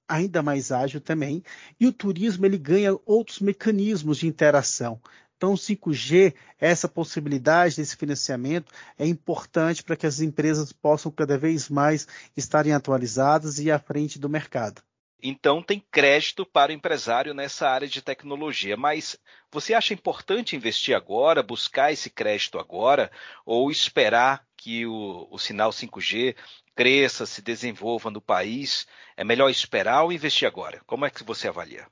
ainda 0.07 0.43
mais 0.43 0.71
ágil 0.71 1.01
também. 1.01 1.43
E 1.79 1.87
o 1.87 1.93
turismo 1.93 2.45
ele 2.45 2.57
ganha 2.57 2.97
outros 3.05 3.39
mecanismos 3.39 4.19
de 4.19 4.27
interação. 4.27 5.01
Então, 5.41 5.53
o 5.53 5.57
5G, 5.57 6.35
essa 6.59 6.87
possibilidade 6.87 7.77
desse 7.77 7.97
financiamento 7.97 8.71
é 8.95 9.07
importante 9.07 9.81
para 9.81 9.95
que 9.95 10.05
as 10.05 10.21
empresas 10.21 10.71
possam 10.71 11.11
cada 11.11 11.35
vez 11.35 11.67
mais 11.67 12.07
estarem 12.37 12.73
atualizadas 12.73 13.57
e 13.57 13.71
à 13.71 13.79
frente 13.79 14.19
do 14.19 14.29
mercado. 14.29 14.83
Então, 15.19 15.63
tem 15.63 15.83
crédito 15.89 16.45
para 16.45 16.69
o 16.71 16.75
empresário 16.75 17.33
nessa 17.33 17.67
área 17.67 17.87
de 17.87 18.03
tecnologia. 18.03 18.77
Mas 18.77 19.17
você 19.51 19.73
acha 19.73 19.95
importante 19.95 20.55
investir 20.55 20.95
agora, 20.95 21.41
buscar 21.41 21.91
esse 21.91 22.11
crédito 22.11 22.59
agora, 22.59 23.11
ou 23.43 23.71
esperar 23.71 24.45
que 24.55 24.85
o, 24.85 25.27
o 25.31 25.39
sinal 25.39 25.71
5G 25.71 26.35
cresça, 26.75 27.25
se 27.25 27.41
desenvolva 27.41 28.11
no 28.11 28.21
país? 28.21 28.85
É 29.17 29.23
melhor 29.23 29.49
esperar 29.49 30.03
ou 30.03 30.13
investir 30.13 30.47
agora? 30.47 30.81
Como 30.85 31.03
é 31.03 31.09
que 31.09 31.23
você 31.23 31.47
avalia? 31.47 31.87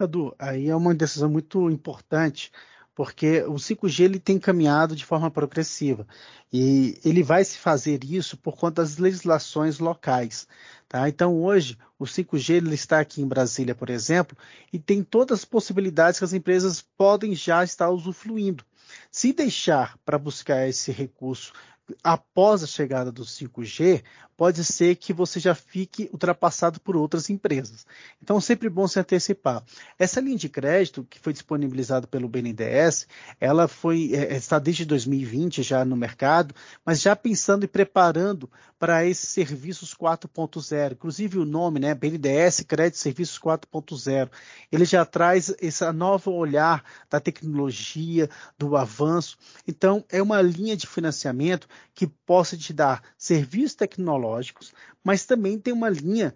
Edu, 0.00 0.36
aí 0.38 0.68
é 0.68 0.76
uma 0.76 0.94
decisão 0.94 1.30
muito 1.30 1.70
importante, 1.70 2.52
porque 2.96 3.42
o 3.42 3.56
5G 3.56 4.04
ele 4.04 4.18
tem 4.18 4.38
caminhado 4.38 4.96
de 4.96 5.04
forma 5.04 5.30
progressiva 5.30 6.06
e 6.50 6.98
ele 7.04 7.22
vai 7.22 7.44
se 7.44 7.58
fazer 7.58 8.02
isso 8.02 8.38
por 8.38 8.56
conta 8.56 8.80
das 8.80 8.96
legislações 8.96 9.78
locais. 9.78 10.48
Tá? 10.88 11.06
Então, 11.06 11.38
hoje, 11.42 11.76
o 11.98 12.04
5G 12.04 12.54
ele 12.54 12.74
está 12.74 12.98
aqui 12.98 13.20
em 13.20 13.28
Brasília, 13.28 13.74
por 13.74 13.90
exemplo, 13.90 14.34
e 14.72 14.78
tem 14.78 15.02
todas 15.02 15.40
as 15.40 15.44
possibilidades 15.44 16.18
que 16.18 16.24
as 16.24 16.32
empresas 16.32 16.80
podem 16.80 17.34
já 17.34 17.62
estar 17.62 17.90
usufruindo. 17.90 18.64
Se 19.10 19.30
deixar 19.30 19.98
para 20.02 20.16
buscar 20.16 20.66
esse 20.66 20.90
recurso 20.90 21.52
após 22.02 22.62
a 22.62 22.66
chegada 22.66 23.12
do 23.12 23.24
5G, 23.24 24.02
pode 24.36 24.62
ser 24.64 24.96
que 24.96 25.12
você 25.12 25.40
já 25.40 25.54
fique 25.54 26.10
ultrapassado 26.12 26.78
por 26.80 26.94
outras 26.94 27.30
empresas. 27.30 27.86
Então, 28.22 28.40
sempre 28.40 28.68
bom 28.68 28.86
se 28.86 29.00
antecipar. 29.00 29.62
Essa 29.98 30.20
linha 30.20 30.36
de 30.36 30.48
crédito 30.48 31.06
que 31.08 31.18
foi 31.18 31.32
disponibilizada 31.32 32.06
pelo 32.06 32.28
BNDES, 32.28 33.06
ela 33.40 33.66
foi 33.66 34.12
é, 34.14 34.36
está 34.36 34.58
desde 34.58 34.84
2020 34.84 35.62
já 35.62 35.84
no 35.84 35.96
mercado, 35.96 36.54
mas 36.84 37.00
já 37.00 37.16
pensando 37.16 37.64
e 37.64 37.68
preparando 37.68 38.50
para 38.78 39.06
esses 39.06 39.30
serviços 39.30 39.94
4.0. 39.94 40.92
Inclusive 40.92 41.38
o 41.38 41.46
nome, 41.46 41.80
né, 41.80 41.94
BNDES 41.94 42.64
Crédito 42.68 42.98
Serviços 42.98 43.38
4.0. 43.38 44.30
Ele 44.70 44.84
já 44.84 45.04
traz 45.04 45.54
esse 45.60 45.90
novo 45.92 46.32
olhar 46.32 46.84
da 47.08 47.18
tecnologia, 47.18 48.28
do 48.58 48.76
avanço. 48.76 49.38
Então, 49.66 50.04
é 50.10 50.20
uma 50.20 50.42
linha 50.42 50.76
de 50.76 50.86
financiamento 50.86 51.66
que 51.94 52.06
possa 52.06 52.56
te 52.56 52.72
dar 52.72 53.02
serviços 53.16 53.74
tecnológicos, 53.74 54.72
mas 55.02 55.24
também 55.24 55.58
tem 55.58 55.72
uma 55.72 55.88
linha 55.88 56.34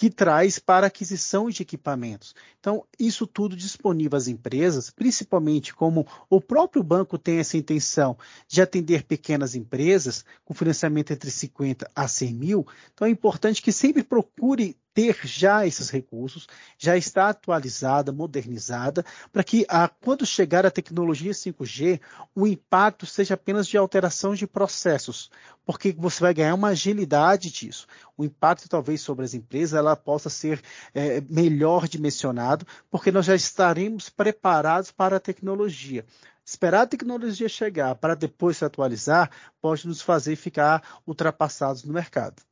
que 0.00 0.08
traz 0.08 0.58
para 0.58 0.86
aquisição 0.86 1.50
de 1.50 1.60
equipamentos. 1.60 2.34
Então, 2.58 2.86
isso 2.98 3.26
tudo 3.26 3.54
disponível 3.54 4.16
às 4.16 4.28
empresas, 4.28 4.88
principalmente 4.88 5.74
como 5.74 6.06
o 6.30 6.40
próprio 6.40 6.82
banco 6.82 7.18
tem 7.18 7.38
essa 7.38 7.58
intenção 7.58 8.16
de 8.48 8.62
atender 8.62 9.02
pequenas 9.02 9.54
empresas, 9.54 10.24
com 10.42 10.54
financiamento 10.54 11.12
entre 11.12 11.30
50 11.30 11.90
a 11.94 12.08
100 12.08 12.34
mil. 12.34 12.66
Então, 12.94 13.06
é 13.06 13.10
importante 13.10 13.60
que 13.60 13.70
sempre 13.70 14.02
procure 14.02 14.74
ter 14.92 15.18
já 15.24 15.66
esses 15.66 15.90
recursos, 15.90 16.46
já 16.78 16.96
está 16.96 17.28
atualizada, 17.28 18.12
modernizada, 18.12 19.04
para 19.32 19.44
que 19.44 19.64
a, 19.68 19.88
quando 19.88 20.26
chegar 20.26 20.66
a 20.66 20.70
tecnologia 20.70 21.32
5G, 21.32 22.00
o 22.34 22.46
impacto 22.46 23.06
seja 23.06 23.34
apenas 23.34 23.66
de 23.66 23.76
alteração 23.76 24.34
de 24.34 24.46
processos, 24.46 25.30
porque 25.64 25.92
você 25.92 26.20
vai 26.20 26.34
ganhar 26.34 26.54
uma 26.54 26.68
agilidade 26.68 27.50
disso. 27.50 27.86
O 28.16 28.24
impacto, 28.24 28.68
talvez, 28.68 29.00
sobre 29.00 29.24
as 29.24 29.34
empresas, 29.34 29.78
ela 29.78 29.94
possa 29.94 30.28
ser 30.28 30.60
é, 30.94 31.20
melhor 31.22 31.86
dimensionado, 31.86 32.66
porque 32.90 33.12
nós 33.12 33.26
já 33.26 33.34
estaremos 33.34 34.08
preparados 34.08 34.90
para 34.90 35.16
a 35.16 35.20
tecnologia. 35.20 36.04
Esperar 36.44 36.82
a 36.82 36.86
tecnologia 36.86 37.48
chegar 37.48 37.94
para 37.94 38.16
depois 38.16 38.56
se 38.56 38.64
atualizar 38.64 39.30
pode 39.60 39.86
nos 39.86 40.02
fazer 40.02 40.34
ficar 40.34 41.00
ultrapassados 41.06 41.84
no 41.84 41.92
mercado. 41.92 42.42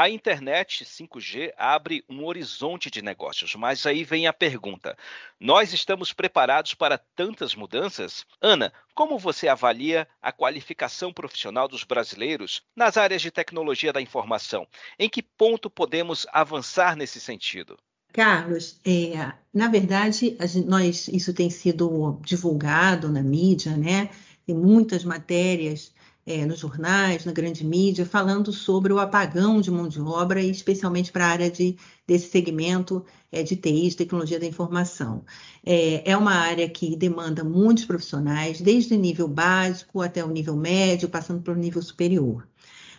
A 0.00 0.08
internet 0.08 0.82
5G 0.82 1.52
abre 1.58 2.02
um 2.08 2.24
horizonte 2.24 2.90
de 2.90 3.02
negócios, 3.02 3.54
mas 3.54 3.84
aí 3.84 4.02
vem 4.02 4.26
a 4.26 4.32
pergunta: 4.32 4.96
nós 5.38 5.74
estamos 5.74 6.10
preparados 6.10 6.72
para 6.72 6.96
tantas 6.96 7.54
mudanças? 7.54 8.24
Ana, 8.40 8.72
como 8.94 9.18
você 9.18 9.46
avalia 9.46 10.08
a 10.22 10.32
qualificação 10.32 11.12
profissional 11.12 11.68
dos 11.68 11.84
brasileiros 11.84 12.62
nas 12.74 12.96
áreas 12.96 13.20
de 13.20 13.30
tecnologia 13.30 13.92
da 13.92 14.00
informação? 14.00 14.66
Em 14.98 15.06
que 15.06 15.22
ponto 15.22 15.68
podemos 15.68 16.26
avançar 16.32 16.96
nesse 16.96 17.20
sentido? 17.20 17.78
Carlos, 18.10 18.80
é, 18.86 19.34
na 19.52 19.68
verdade, 19.68 20.34
nós, 20.66 21.08
isso 21.08 21.34
tem 21.34 21.50
sido 21.50 22.18
divulgado 22.24 23.12
na 23.12 23.22
mídia, 23.22 23.76
né? 23.76 24.08
Tem 24.46 24.56
muitas 24.56 25.04
matérias 25.04 25.92
é, 26.30 26.46
nos 26.46 26.60
jornais, 26.60 27.24
na 27.24 27.32
grande 27.32 27.66
mídia, 27.66 28.06
falando 28.06 28.52
sobre 28.52 28.92
o 28.92 29.00
apagão 29.00 29.60
de 29.60 29.68
mão 29.68 29.88
de 29.88 30.00
obra, 30.00 30.40
especialmente 30.40 31.10
para 31.10 31.26
a 31.26 31.28
área 31.28 31.50
de, 31.50 31.76
desse 32.06 32.30
segmento 32.30 33.04
é, 33.32 33.42
de 33.42 33.56
TI, 33.56 33.88
de 33.88 33.96
tecnologia 33.96 34.38
da 34.38 34.46
informação. 34.46 35.24
É, 35.66 36.08
é 36.08 36.16
uma 36.16 36.34
área 36.34 36.68
que 36.68 36.94
demanda 36.94 37.42
muitos 37.42 37.84
profissionais, 37.84 38.60
desde 38.60 38.94
o 38.94 38.98
nível 38.98 39.26
básico 39.26 40.00
até 40.00 40.24
o 40.24 40.30
nível 40.30 40.54
médio, 40.54 41.08
passando 41.08 41.42
para 41.42 41.52
o 41.52 41.56
nível 41.56 41.82
superior. 41.82 42.46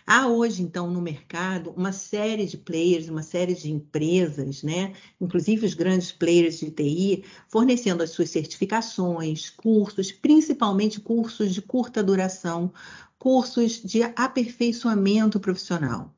Há 0.04 0.26
hoje, 0.26 0.62
então, 0.62 0.90
no 0.90 1.00
mercado, 1.00 1.72
uma 1.76 1.92
série 1.92 2.44
de 2.44 2.56
players, 2.56 3.08
uma 3.08 3.22
série 3.22 3.54
de 3.54 3.70
empresas, 3.70 4.62
né? 4.62 4.92
inclusive 5.20 5.64
os 5.64 5.74
grandes 5.74 6.10
players 6.10 6.58
de 6.58 6.70
TI, 6.72 7.24
fornecendo 7.48 8.02
as 8.02 8.10
suas 8.10 8.28
certificações, 8.30 9.48
cursos, 9.48 10.10
principalmente 10.10 11.00
cursos 11.00 11.54
de 11.54 11.62
curta 11.62 12.02
duração, 12.02 12.72
cursos 13.22 13.80
de 13.80 14.02
aperfeiçoamento 14.16 15.38
profissional. 15.38 16.12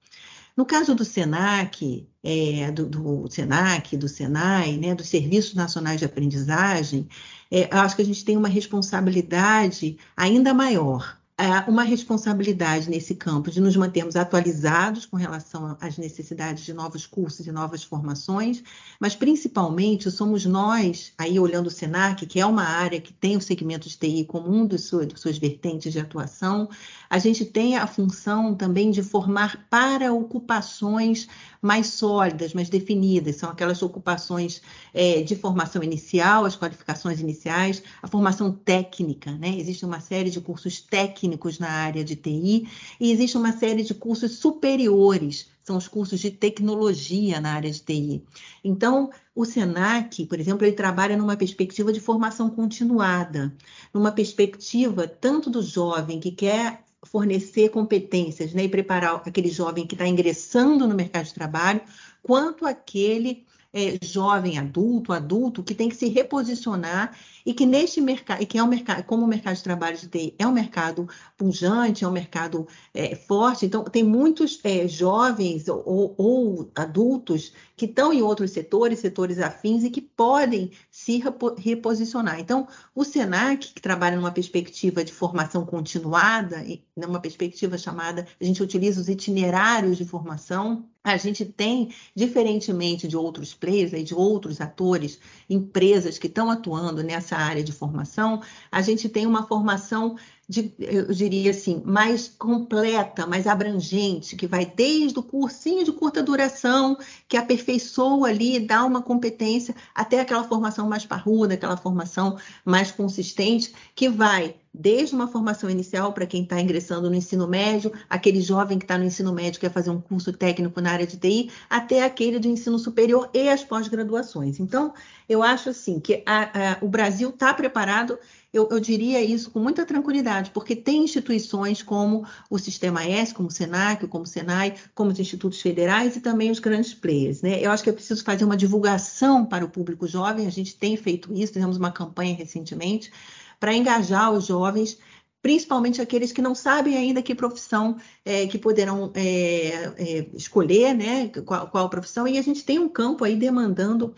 No 0.57 0.65
caso 0.65 0.95
do 0.95 1.05
SENAC, 1.05 2.09
é, 2.23 2.73
do, 2.73 2.87
do, 2.87 3.31
SENAC, 3.31 3.95
do 3.95 4.09
SENAI, 4.09 4.79
né, 4.79 4.95
dos 4.95 5.09
Serviços 5.09 5.53
Nacionais 5.53 5.99
de 5.99 6.07
Aprendizagem, 6.07 7.07
é, 7.51 7.69
acho 7.71 7.95
que 7.95 8.01
a 8.01 8.05
gente 8.07 8.25
tem 8.25 8.39
uma 8.39 8.49
responsabilidade 8.49 9.99
ainda 10.17 10.55
maior 10.55 11.21
uma 11.67 11.83
responsabilidade 11.83 12.88
nesse 12.88 13.12
campo 13.12 13.50
de 13.50 13.61
nos 13.61 13.76
mantermos 13.76 14.14
atualizados 14.14 15.05
com 15.05 15.17
relação 15.17 15.76
às 15.81 15.99
necessidades 15.99 16.64
de 16.64 16.73
novos 16.73 17.07
cursos 17.07 17.45
e 17.45 17.50
novas 17.50 17.83
formações, 17.83 18.62
mas 19.00 19.17
principalmente 19.17 20.09
somos 20.12 20.47
nós, 20.47 21.12
aí 21.19 21.41
olhando 21.41 21.67
o 21.67 21.71
SENAC, 21.71 22.25
que 22.26 22.38
é 22.38 22.47
uma 22.47 22.62
área 22.62 23.00
que 23.00 23.12
tem 23.12 23.37
o 23.37 23.41
segmento 23.41 23.88
de 23.88 23.99
TI 23.99 24.25
como 24.25 24.49
um 24.49 24.64
dos 24.64 24.85
seus, 24.85 25.07
dos 25.07 25.38
vertentes 25.38 25.93
de 25.93 25.99
atuação, 25.99 26.69
a 27.11 27.19
gente 27.19 27.45
tem 27.45 27.76
a 27.76 27.87
função 27.87 28.55
também 28.55 28.93
de 28.93 29.03
formar 29.03 29.67
para 29.69 30.12
ocupações 30.12 31.26
mais 31.61 31.88
sólidas, 31.88 32.55
mais 32.55 32.69
definidas, 32.69 33.37
são 33.37 33.50
aquelas 33.50 33.83
ocupações 33.83 34.61
é, 34.93 35.23
de 35.23 35.35
formação 35.35 35.83
inicial, 35.83 36.45
as 36.45 36.57
qualificações 36.57 37.21
iniciais, 37.21 37.83
a 38.03 38.07
formação 38.07 38.53
técnica, 38.53 39.33
né? 39.33 39.57
Existe 39.59 39.85
uma 39.85 39.99
série 39.99 40.31
de 40.31 40.41
cursos 40.41 40.81
técnicos 40.81 41.24
na 41.59 41.69
área 41.69 42.04
de 42.04 42.16
TI 42.16 42.69
e 43.00 43.11
existe 43.11 43.37
uma 43.37 43.52
série 43.52 43.83
de 43.83 43.95
cursos 43.95 44.38
superiores, 44.38 45.49
são 45.62 45.76
os 45.76 45.88
cursos 45.88 46.21
de 46.21 46.31
tecnologia 46.31 47.40
na 47.40 47.54
área 47.54 47.71
de 47.71 47.81
TI. 47.81 48.23
Então, 48.62 49.11
o 49.35 49.45
SENAC, 49.45 50.26
por 50.26 50.38
exemplo, 50.38 50.66
ele 50.66 50.76
trabalha 50.76 51.16
numa 51.16 51.37
perspectiva 51.37 51.93
de 51.93 52.00
formação 52.00 52.50
continuada, 52.50 53.54
numa 53.93 54.12
perspectiva 54.12 55.09
tanto 55.09 55.49
do 55.49 55.62
jovem 55.62 56.21
que 56.21 56.31
quer 56.31 56.85
fornecer 57.04 57.69
competências 57.71 58.52
né, 58.52 58.64
e 58.64 58.69
preparar 58.69 59.14
aquele 59.16 59.49
jovem 59.50 59.87
que 59.87 59.95
está 59.95 60.07
ingressando 60.07 60.87
no 60.87 60.95
mercado 60.95 61.26
de 61.26 61.35
trabalho, 61.35 61.81
quanto 62.23 62.66
aquele 62.66 63.45
é, 63.75 63.99
jovem 64.00 64.57
adulto, 64.57 65.12
adulto, 65.12 65.64
que 65.64 65.75
tem 65.75 65.88
que 65.88 65.97
se 65.97 66.09
reposicionar 66.09 67.14
e 67.45 67.52
que 67.52 67.66
neste 67.66 68.00
mercado, 68.00 68.40
e 68.40 68.47
que 68.47 68.57
é 68.57 68.62
um 68.62 68.69
mercado, 68.69 69.02
como 69.02 69.25
o 69.25 69.28
mercado 69.28 69.57
de 69.57 69.62
trabalho 69.64 69.99
de 69.99 70.09
TI 70.09 70.35
é 70.38 70.47
um 70.47 70.52
mercado 70.52 71.09
pujante, 71.37 72.04
é 72.04 72.09
um 72.09 72.12
mercado 72.12 72.69
é, 72.95 73.16
forte, 73.16 73.66
então 73.66 73.83
tem 73.83 74.04
muitos 74.04 74.61
é, 74.62 74.87
jovens 74.87 75.69
ou, 75.69 76.14
ou, 76.16 76.71
adultos 76.75 77.52
que 77.76 77.87
estão 77.87 78.12
em 78.12 78.23
outros 78.23 78.52
setores, 78.52 79.00
setores 79.00 79.40
afins, 79.40 79.83
e 79.83 79.90
que 79.90 80.00
podem 80.00 80.71
se 80.90 81.21
reposicionar. 81.59 82.38
Então, 82.38 82.69
o 82.95 83.02
SENAC, 83.02 83.75
que 83.75 83.83
trabalha 83.83 84.16
numa 84.16 84.31
perspectiva 84.31 85.04
de 85.04 85.12
formação 85.12 85.66
continuada, 85.66 86.64
numa 86.97 87.21
perspectiva 87.21 87.76
chamada, 87.76 88.26
a 88.40 88.45
gente 88.45 88.62
utiliza 88.62 89.00
os 89.00 89.09
itinerários 89.09 89.99
de 89.99 90.04
formação, 90.04 90.88
a 91.05 91.19
gente 91.19 91.45
tem, 91.45 91.95
diferentemente 92.17 93.07
de 93.07 93.15
outros 93.15 93.53
players, 93.53 93.93
de 94.03 94.15
outros 94.15 94.59
atores, 94.59 95.21
empresas 95.51 96.19
que 96.19 96.27
estão 96.27 96.51
atuando 96.51 97.03
nessa 97.03 97.37
área 97.37 97.63
de 97.63 97.73
formação, 97.73 98.43
a 98.73 98.81
gente 98.81 99.07
tem 99.11 99.27
uma 99.27 99.47
formação 99.47 100.17
de, 100.49 100.73
eu 100.79 101.13
diria 101.13 101.51
assim, 101.51 101.83
mais 101.85 102.29
completa, 102.29 103.27
mais 103.27 103.47
abrangente, 103.47 104.37
que 104.37 104.47
vai 104.47 104.67
desde 104.67 105.19
o 105.19 105.23
cursinho 105.23 105.85
de 105.85 105.93
curta 105.93 106.23
duração, 106.23 106.99
que 107.29 107.37
aperfeiçoa 107.37 108.29
ali, 108.29 108.61
dá 108.61 108.85
uma 108.85 109.03
competência, 109.03 109.75
até 109.95 110.21
aquela 110.21 110.45
formação 110.45 110.89
mais 110.89 111.07
parruda, 111.07 111.55
aquela 111.55 111.77
formação 111.77 112.37
mais 112.65 112.91
consistente, 112.91 113.75
que 113.95 114.09
vai 114.09 114.55
desde 114.75 115.15
uma 115.15 115.29
formação 115.29 115.71
inicial 115.71 116.13
para 116.13 116.27
quem 116.27 116.43
está 116.43 116.61
ingressando 116.61 117.09
no 117.09 117.15
ensino 117.15 117.47
médio, 117.47 117.93
aquele 118.11 118.43
jovem 118.43 118.77
que 118.77 118.85
está 118.85 118.99
no 118.99 119.05
ensino 119.05 119.33
médio 119.33 119.61
quer 119.61 119.71
fazer 119.71 119.91
um 119.91 120.01
curso 120.01 120.33
técnico 120.33 120.81
na 120.81 120.91
área 120.91 121.07
de 121.07 121.17
TI, 121.17 121.51
até 121.71 122.03
aquele 122.03 122.41
do 122.41 122.49
ensino 122.49 122.77
superior 122.77 123.31
e 123.33 123.49
as 123.49 123.63
pós-graduações. 123.63 124.59
Então, 124.59 124.93
eu 125.29 125.45
acho 125.45 125.71
assim 125.71 126.01
que 126.01 126.25
a, 126.27 126.73
a, 126.73 126.79
o 126.81 126.89
Brasil 126.89 127.31
está 127.31 127.55
preparado 127.55 128.19
eu, 128.55 128.69
eu, 128.71 128.79
diria 128.79 129.21
isso 129.21 129.51
com 129.51 129.59
muita 129.59 129.85
tranquilidade, 129.85 130.51
porque 130.51 130.77
tem 130.77 131.03
instituições 131.03 131.83
como 131.83 132.25
o 132.49 132.59
Sistema 132.59 133.05
S, 133.05 133.35
como 133.35 133.49
o 133.49 133.51
SENAC, 133.51 134.07
como 134.07 134.23
o 134.23 134.27
SENAI, 134.27 134.77
como 134.95 135.11
os 135.11 135.19
institutos 135.19 135.61
federais 135.61 136.15
e 136.15 136.21
também 136.21 136.51
os 136.51 136.61
grandes 136.61 136.95
players. 136.95 137.43
Né? 137.43 137.61
Eu 137.61 137.73
acho 137.73 137.83
que 137.83 137.91
é 137.91 137.93
preciso 137.93 138.23
fazer 138.23 138.45
uma 138.45 138.57
divulgação 138.57 139.45
para 139.45 139.65
o 139.65 139.69
público 139.69 140.07
jovem, 140.07 140.47
a 140.47 140.51
gente 140.51 140.77
tem 140.77 140.97
feito 140.97 141.35
isso, 141.35 141.53
fizemos 141.53 141.77
uma 141.77 141.91
campanha 141.91 142.37
recentemente 142.37 143.13
para 143.59 143.75
engajar 143.75 144.33
os 144.33 144.47
jovens 144.47 144.99
principalmente 145.43 146.01
aqueles 146.01 146.33
que 146.33 146.41
não 146.41 146.55
sabem 146.55 146.97
ainda 146.97 147.21
que 147.21 147.35
profissão 147.35 147.99
é, 148.25 148.47
que 148.47 148.57
poderão 148.57 149.13
é, 149.15 149.93
é, 149.99 150.27
escolher, 150.33 150.95
né, 150.95 151.29
qual, 151.45 151.69
qual, 151.69 151.91
profissão, 151.91 152.27
e 152.27 152.39
a 152.39 152.43
gente 152.43 152.65
tem 152.65 152.79
um 152.79 152.89
campo 152.89 153.25
aí 153.25 153.37
demandando 153.37 154.15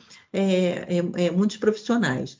muitos 1.34 1.56
profissionais. 1.56 2.38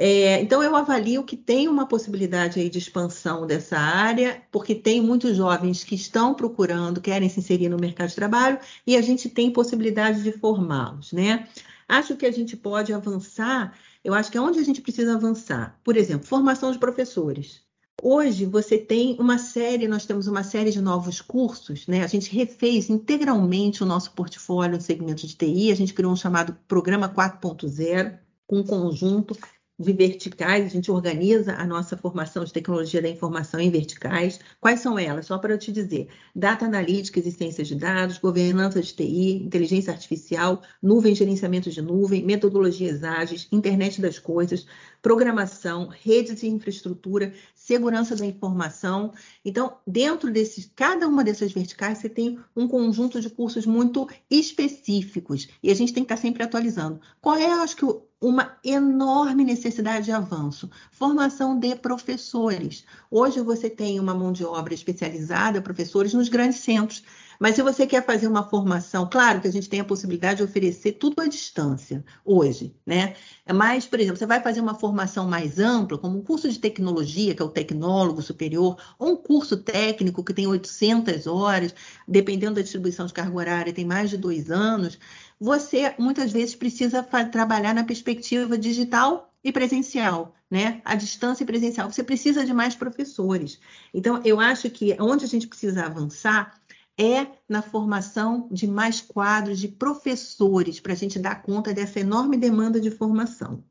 É, 0.00 0.40
então, 0.40 0.62
eu 0.62 0.76
avalio 0.76 1.24
que 1.24 1.36
tem 1.36 1.66
uma 1.66 1.84
possibilidade 1.84 2.60
aí 2.60 2.70
de 2.70 2.78
expansão 2.78 3.44
dessa 3.44 3.76
área, 3.76 4.40
porque 4.52 4.72
tem 4.72 5.02
muitos 5.02 5.36
jovens 5.36 5.82
que 5.82 5.96
estão 5.96 6.34
procurando, 6.34 7.00
querem 7.00 7.28
se 7.28 7.40
inserir 7.40 7.68
no 7.68 7.76
mercado 7.76 8.08
de 8.08 8.14
trabalho, 8.14 8.60
e 8.86 8.96
a 8.96 9.02
gente 9.02 9.28
tem 9.28 9.50
possibilidade 9.50 10.22
de 10.22 10.30
formá-los, 10.30 11.12
né? 11.12 11.48
Acho 11.88 12.16
que 12.16 12.26
a 12.26 12.30
gente 12.30 12.56
pode 12.56 12.92
avançar, 12.92 13.76
eu 14.04 14.14
acho 14.14 14.30
que 14.30 14.38
é 14.38 14.40
onde 14.40 14.60
a 14.60 14.62
gente 14.62 14.80
precisa 14.80 15.14
avançar. 15.16 15.76
Por 15.82 15.96
exemplo, 15.96 16.28
formação 16.28 16.70
de 16.70 16.78
professores. 16.78 17.62
Hoje 18.00 18.46
você 18.46 18.78
tem 18.78 19.16
uma 19.18 19.36
série, 19.36 19.88
nós 19.88 20.06
temos 20.06 20.28
uma 20.28 20.44
série 20.44 20.70
de 20.70 20.80
novos 20.80 21.20
cursos, 21.20 21.88
né? 21.88 22.04
A 22.04 22.06
gente 22.06 22.32
refez 22.32 22.88
integralmente 22.88 23.82
o 23.82 23.86
nosso 23.86 24.12
portfólio 24.12 24.76
no 24.76 24.80
segmento 24.80 25.26
de 25.26 25.34
TI, 25.34 25.72
a 25.72 25.74
gente 25.74 25.92
criou 25.92 26.12
um 26.12 26.16
chamado 26.16 26.56
Programa 26.68 27.08
4.0, 27.08 28.16
com 28.46 28.58
um 28.60 28.64
conjunto 28.64 29.36
de 29.78 29.92
verticais, 29.92 30.66
a 30.66 30.68
gente 30.68 30.90
organiza 30.90 31.54
a 31.54 31.64
nossa 31.64 31.96
formação 31.96 32.44
de 32.44 32.52
tecnologia 32.52 33.00
da 33.00 33.08
informação 33.08 33.60
em 33.60 33.70
verticais. 33.70 34.40
Quais 34.60 34.80
são 34.80 34.98
elas? 34.98 35.26
Só 35.26 35.38
para 35.38 35.54
eu 35.54 35.58
te 35.58 35.70
dizer: 35.70 36.08
data 36.34 36.64
analítica 36.64 37.20
e 37.20 37.30
ciências 37.30 37.68
de 37.68 37.76
dados, 37.76 38.18
governança 38.18 38.82
de 38.82 38.92
TI, 38.92 39.44
inteligência 39.44 39.92
artificial, 39.92 40.62
nuvem, 40.82 41.14
gerenciamento 41.14 41.70
de 41.70 41.80
nuvem, 41.80 42.24
metodologias 42.24 43.04
ágeis, 43.04 43.46
internet 43.52 44.00
das 44.00 44.18
coisas, 44.18 44.66
programação, 45.00 45.88
redes 45.88 46.42
e 46.42 46.48
infraestrutura, 46.48 47.32
segurança 47.54 48.16
da 48.16 48.26
informação. 48.26 49.12
Então, 49.44 49.76
dentro 49.86 50.30
desses, 50.30 50.70
cada 50.74 51.06
uma 51.06 51.22
dessas 51.22 51.52
verticais, 51.52 51.98
você 51.98 52.08
tem 52.08 52.38
um 52.56 52.66
conjunto 52.66 53.20
de 53.20 53.30
cursos 53.30 53.64
muito 53.64 54.08
específicos 54.28 55.48
e 55.62 55.70
a 55.70 55.74
gente 55.74 55.92
tem 55.92 56.04
que 56.04 56.12
estar 56.12 56.20
sempre 56.20 56.42
atualizando. 56.42 57.00
Qual 57.20 57.36
é, 57.36 57.46
acho 57.46 57.76
que, 57.76 57.84
uma 58.20 58.58
enorme 58.64 59.44
necessidade 59.44 60.06
de 60.06 60.12
avanço. 60.12 60.68
Formação 60.90 61.58
de 61.58 61.76
professores. 61.76 62.84
Hoje 63.10 63.40
você 63.40 63.70
tem 63.70 64.00
uma 64.00 64.14
mão 64.14 64.32
de 64.32 64.44
obra 64.44 64.74
especializada, 64.74 65.62
professores, 65.62 66.14
nos 66.14 66.28
grandes 66.28 66.60
centros. 66.60 67.04
Mas 67.38 67.54
se 67.54 67.62
você 67.62 67.86
quer 67.86 68.04
fazer 68.04 68.26
uma 68.26 68.42
formação, 68.48 69.08
claro 69.10 69.40
que 69.40 69.48
a 69.48 69.52
gente 69.52 69.68
tem 69.68 69.80
a 69.80 69.84
possibilidade 69.84 70.38
de 70.38 70.42
oferecer 70.42 70.92
tudo 70.92 71.20
à 71.20 71.26
distância 71.26 72.04
hoje, 72.24 72.74
né? 72.84 73.14
Mas, 73.52 73.86
por 73.86 74.00
exemplo, 74.00 74.18
você 74.18 74.26
vai 74.26 74.42
fazer 74.42 74.60
uma 74.60 74.74
formação 74.74 75.28
mais 75.28 75.58
ampla, 75.58 75.98
como 75.98 76.18
um 76.18 76.22
curso 76.22 76.48
de 76.48 76.58
tecnologia, 76.58 77.34
que 77.34 77.42
é 77.42 77.44
o 77.44 77.50
tecnólogo 77.50 78.22
superior, 78.22 78.76
ou 78.98 79.12
um 79.12 79.16
curso 79.16 79.56
técnico 79.56 80.24
que 80.24 80.34
tem 80.34 80.46
800 80.46 81.26
horas, 81.26 81.74
dependendo 82.06 82.56
da 82.56 82.62
distribuição 82.62 83.06
de 83.06 83.12
carga 83.12 83.36
horária, 83.36 83.72
tem 83.72 83.84
mais 83.84 84.10
de 84.10 84.16
dois 84.16 84.50
anos 84.50 84.98
você 85.40 85.94
muitas 85.98 86.32
vezes 86.32 86.54
precisa 86.54 87.02
trabalhar 87.02 87.74
na 87.74 87.84
perspectiva 87.84 88.58
digital 88.58 89.32
e 89.42 89.52
presencial, 89.52 90.34
né? 90.50 90.82
A 90.84 90.96
distância 90.96 91.44
e 91.44 91.46
presencial. 91.46 91.90
Você 91.90 92.02
precisa 92.02 92.44
de 92.44 92.52
mais 92.52 92.74
professores. 92.74 93.60
Então, 93.94 94.20
eu 94.24 94.40
acho 94.40 94.68
que 94.68 94.96
onde 95.00 95.24
a 95.24 95.28
gente 95.28 95.46
precisa 95.46 95.84
avançar 95.84 96.57
é 96.98 97.28
na 97.48 97.62
formação 97.62 98.48
de 98.50 98.66
mais 98.66 99.00
quadros 99.00 99.60
de 99.60 99.68
professores 99.68 100.80
para 100.80 100.92
a 100.92 100.96
gente 100.96 101.18
dar 101.18 101.42
conta 101.42 101.72
dessa 101.72 102.00
enorme 102.00 102.36
demanda 102.36 102.80
de 102.80 102.90
formação. 102.90 103.64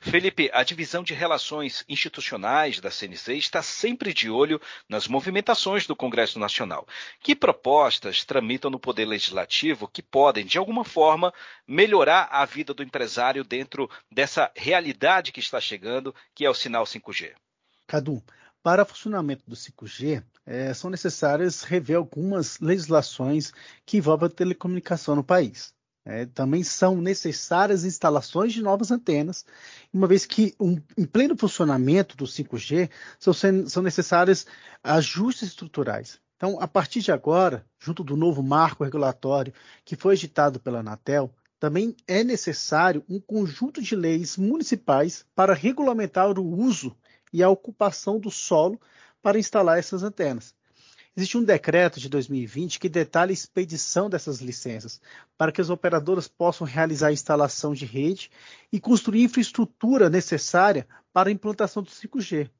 Felipe, 0.00 0.50
a 0.52 0.62
divisão 0.62 1.02
de 1.02 1.14
relações 1.14 1.82
institucionais 1.88 2.78
da 2.78 2.90
CNC 2.90 3.34
está 3.34 3.62
sempre 3.62 4.12
de 4.12 4.28
olho 4.28 4.60
nas 4.88 5.08
movimentações 5.08 5.86
do 5.86 5.96
Congresso 5.96 6.38
Nacional. 6.38 6.86
Que 7.20 7.34
propostas 7.34 8.24
tramitam 8.24 8.70
no 8.70 8.78
Poder 8.78 9.06
Legislativo 9.06 9.88
que 9.88 10.02
podem, 10.02 10.44
de 10.44 10.58
alguma 10.58 10.84
forma, 10.84 11.32
melhorar 11.66 12.28
a 12.30 12.44
vida 12.44 12.74
do 12.74 12.82
empresário 12.82 13.44
dentro 13.44 13.88
dessa 14.10 14.52
realidade 14.54 15.32
que 15.32 15.40
está 15.40 15.60
chegando, 15.60 16.14
que 16.34 16.44
é 16.44 16.50
o 16.50 16.54
sinal 16.54 16.84
5G? 16.84 17.32
Cadu, 17.86 18.22
para 18.62 18.82
o 18.82 18.86
funcionamento 18.86 19.42
do 19.48 19.56
5G, 19.56 20.22
é, 20.44 20.74
são 20.74 20.90
necessárias 20.90 21.62
rever 21.62 21.96
algumas 21.96 22.58
legislações 22.58 23.52
que 23.86 23.98
envolvem 23.98 24.26
a 24.26 24.30
telecomunicação 24.30 25.14
no 25.14 25.24
país. 25.24 25.74
É, 26.04 26.26
também 26.26 26.64
são 26.64 27.00
necessárias 27.00 27.84
instalações 27.84 28.52
de 28.52 28.60
novas 28.60 28.90
antenas, 28.90 29.46
uma 29.92 30.08
vez 30.08 30.26
que 30.26 30.52
um, 30.58 30.76
em 30.98 31.04
pleno 31.04 31.36
funcionamento 31.36 32.16
do 32.16 32.24
5G 32.24 32.90
são, 33.20 33.32
são 33.68 33.82
necessários 33.82 34.44
ajustes 34.82 35.50
estruturais. 35.50 36.20
Então, 36.36 36.58
a 36.60 36.66
partir 36.66 37.00
de 37.00 37.12
agora, 37.12 37.64
junto 37.78 38.02
do 38.02 38.16
novo 38.16 38.42
marco 38.42 38.82
regulatório 38.82 39.54
que 39.84 39.94
foi 39.94 40.14
editado 40.14 40.58
pela 40.58 40.80
Anatel, 40.80 41.32
também 41.60 41.94
é 42.08 42.24
necessário 42.24 43.04
um 43.08 43.20
conjunto 43.20 43.80
de 43.80 43.94
leis 43.94 44.36
municipais 44.36 45.24
para 45.36 45.54
regulamentar 45.54 46.36
o 46.36 46.44
uso 46.44 46.96
e 47.32 47.44
a 47.44 47.48
ocupação 47.48 48.18
do 48.18 48.32
solo 48.32 48.80
para 49.22 49.38
instalar 49.38 49.78
essas 49.78 50.02
antenas. 50.02 50.54
Existe 51.14 51.36
um 51.36 51.44
decreto 51.44 52.00
de 52.00 52.08
2020 52.08 52.80
que 52.80 52.88
detalha 52.88 53.30
a 53.30 53.34
expedição 53.34 54.08
dessas 54.08 54.40
licenças, 54.40 54.98
para 55.36 55.52
que 55.52 55.60
as 55.60 55.68
operadoras 55.68 56.26
possam 56.26 56.66
realizar 56.66 57.08
a 57.08 57.12
instalação 57.12 57.74
de 57.74 57.84
rede 57.84 58.30
e 58.72 58.80
construir 58.80 59.22
infraestrutura 59.22 60.08
necessária 60.08 60.88
para 61.12 61.28
a 61.28 61.32
implantação 61.32 61.82
do 61.82 61.90
5G. 61.90 62.50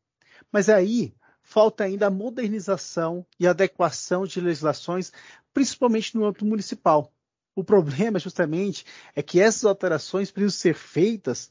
Mas 0.53 0.68
aí 0.68 1.14
falta 1.42 1.85
ainda 1.85 2.09
a 2.09 2.11
modernização 2.11 3.27
e 3.40 3.46
adequação 3.46 4.27
de 4.27 4.38
legislações, 4.38 5.12
principalmente 5.55 6.14
no 6.14 6.27
âmbito 6.27 6.44
municipal. 6.44 7.11
O 7.55 7.64
problema, 7.64 8.18
justamente, 8.18 8.85
é 9.14 9.22
que 9.22 9.40
essas 9.40 9.64
alterações 9.64 10.31
precisam 10.31 10.59
ser 10.59 10.75
feitas 10.75 11.51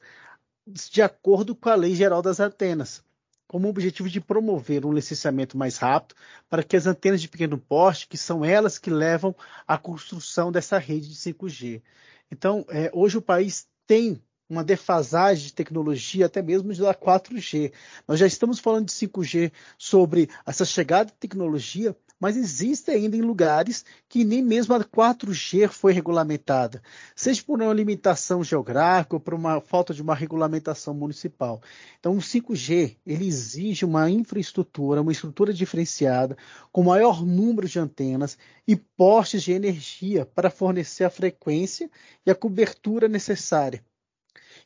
de 0.67 1.01
acordo 1.01 1.55
com 1.55 1.69
a 1.69 1.75
Lei 1.75 1.95
Geral 1.95 2.21
das 2.21 2.39
Antenas 2.39 3.03
como 3.51 3.67
objetivo 3.67 4.09
de 4.09 4.21
promover 4.21 4.85
um 4.85 4.93
licenciamento 4.93 5.57
mais 5.57 5.77
rápido 5.77 6.15
para 6.49 6.63
que 6.63 6.77
as 6.77 6.87
antenas 6.87 7.21
de 7.21 7.27
pequeno 7.27 7.57
porte, 7.57 8.07
que 8.07 8.17
são 8.17 8.45
elas 8.45 8.79
que 8.79 8.89
levam 8.89 9.35
à 9.67 9.77
construção 9.77 10.53
dessa 10.53 10.77
rede 10.77 11.09
de 11.09 11.15
5G. 11.15 11.81
Então, 12.31 12.65
é, 12.69 12.89
hoje 12.93 13.17
o 13.17 13.21
país 13.21 13.67
tem 13.85 14.23
uma 14.49 14.63
defasagem 14.63 15.47
de 15.47 15.53
tecnologia, 15.53 16.27
até 16.27 16.41
mesmo 16.41 16.73
da 16.73 16.95
4G. 16.95 17.73
Nós 18.07 18.19
já 18.19 18.25
estamos 18.25 18.57
falando 18.57 18.85
de 18.85 18.93
5G 18.93 19.51
sobre 19.77 20.29
essa 20.45 20.63
chegada 20.63 21.07
de 21.07 21.17
tecnologia, 21.17 21.93
mas 22.21 22.37
existe 22.37 22.91
ainda 22.91 23.17
em 23.17 23.21
lugares 23.21 23.83
que 24.07 24.23
nem 24.23 24.43
mesmo 24.43 24.75
a 24.75 24.85
4G 24.85 25.67
foi 25.69 25.91
regulamentada, 25.91 26.79
seja 27.15 27.41
por 27.41 27.59
uma 27.59 27.73
limitação 27.73 28.43
geográfica 28.43 29.15
ou 29.15 29.19
por 29.19 29.33
uma 29.33 29.59
falta 29.59 29.91
de 29.91 30.03
uma 30.03 30.13
regulamentação 30.13 30.93
municipal. 30.93 31.59
Então, 31.99 32.15
o 32.15 32.19
5G 32.19 32.97
ele 33.03 33.27
exige 33.27 33.83
uma 33.83 34.07
infraestrutura, 34.07 35.01
uma 35.01 35.11
estrutura 35.11 35.51
diferenciada, 35.51 36.37
com 36.71 36.83
maior 36.83 37.25
número 37.25 37.67
de 37.67 37.79
antenas 37.79 38.37
e 38.67 38.75
postes 38.75 39.41
de 39.41 39.51
energia 39.53 40.23
para 40.23 40.51
fornecer 40.51 41.03
a 41.03 41.09
frequência 41.09 41.89
e 42.23 42.29
a 42.29 42.35
cobertura 42.35 43.07
necessária. 43.07 43.83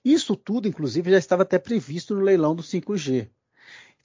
Isso 0.03 0.35
tudo, 0.35 0.67
inclusive, 0.67 1.09
já 1.09 1.17
estava 1.17 1.43
até 1.43 1.57
previsto 1.57 2.13
no 2.13 2.21
leilão 2.21 2.53
do 2.53 2.61
5G. 2.61 3.29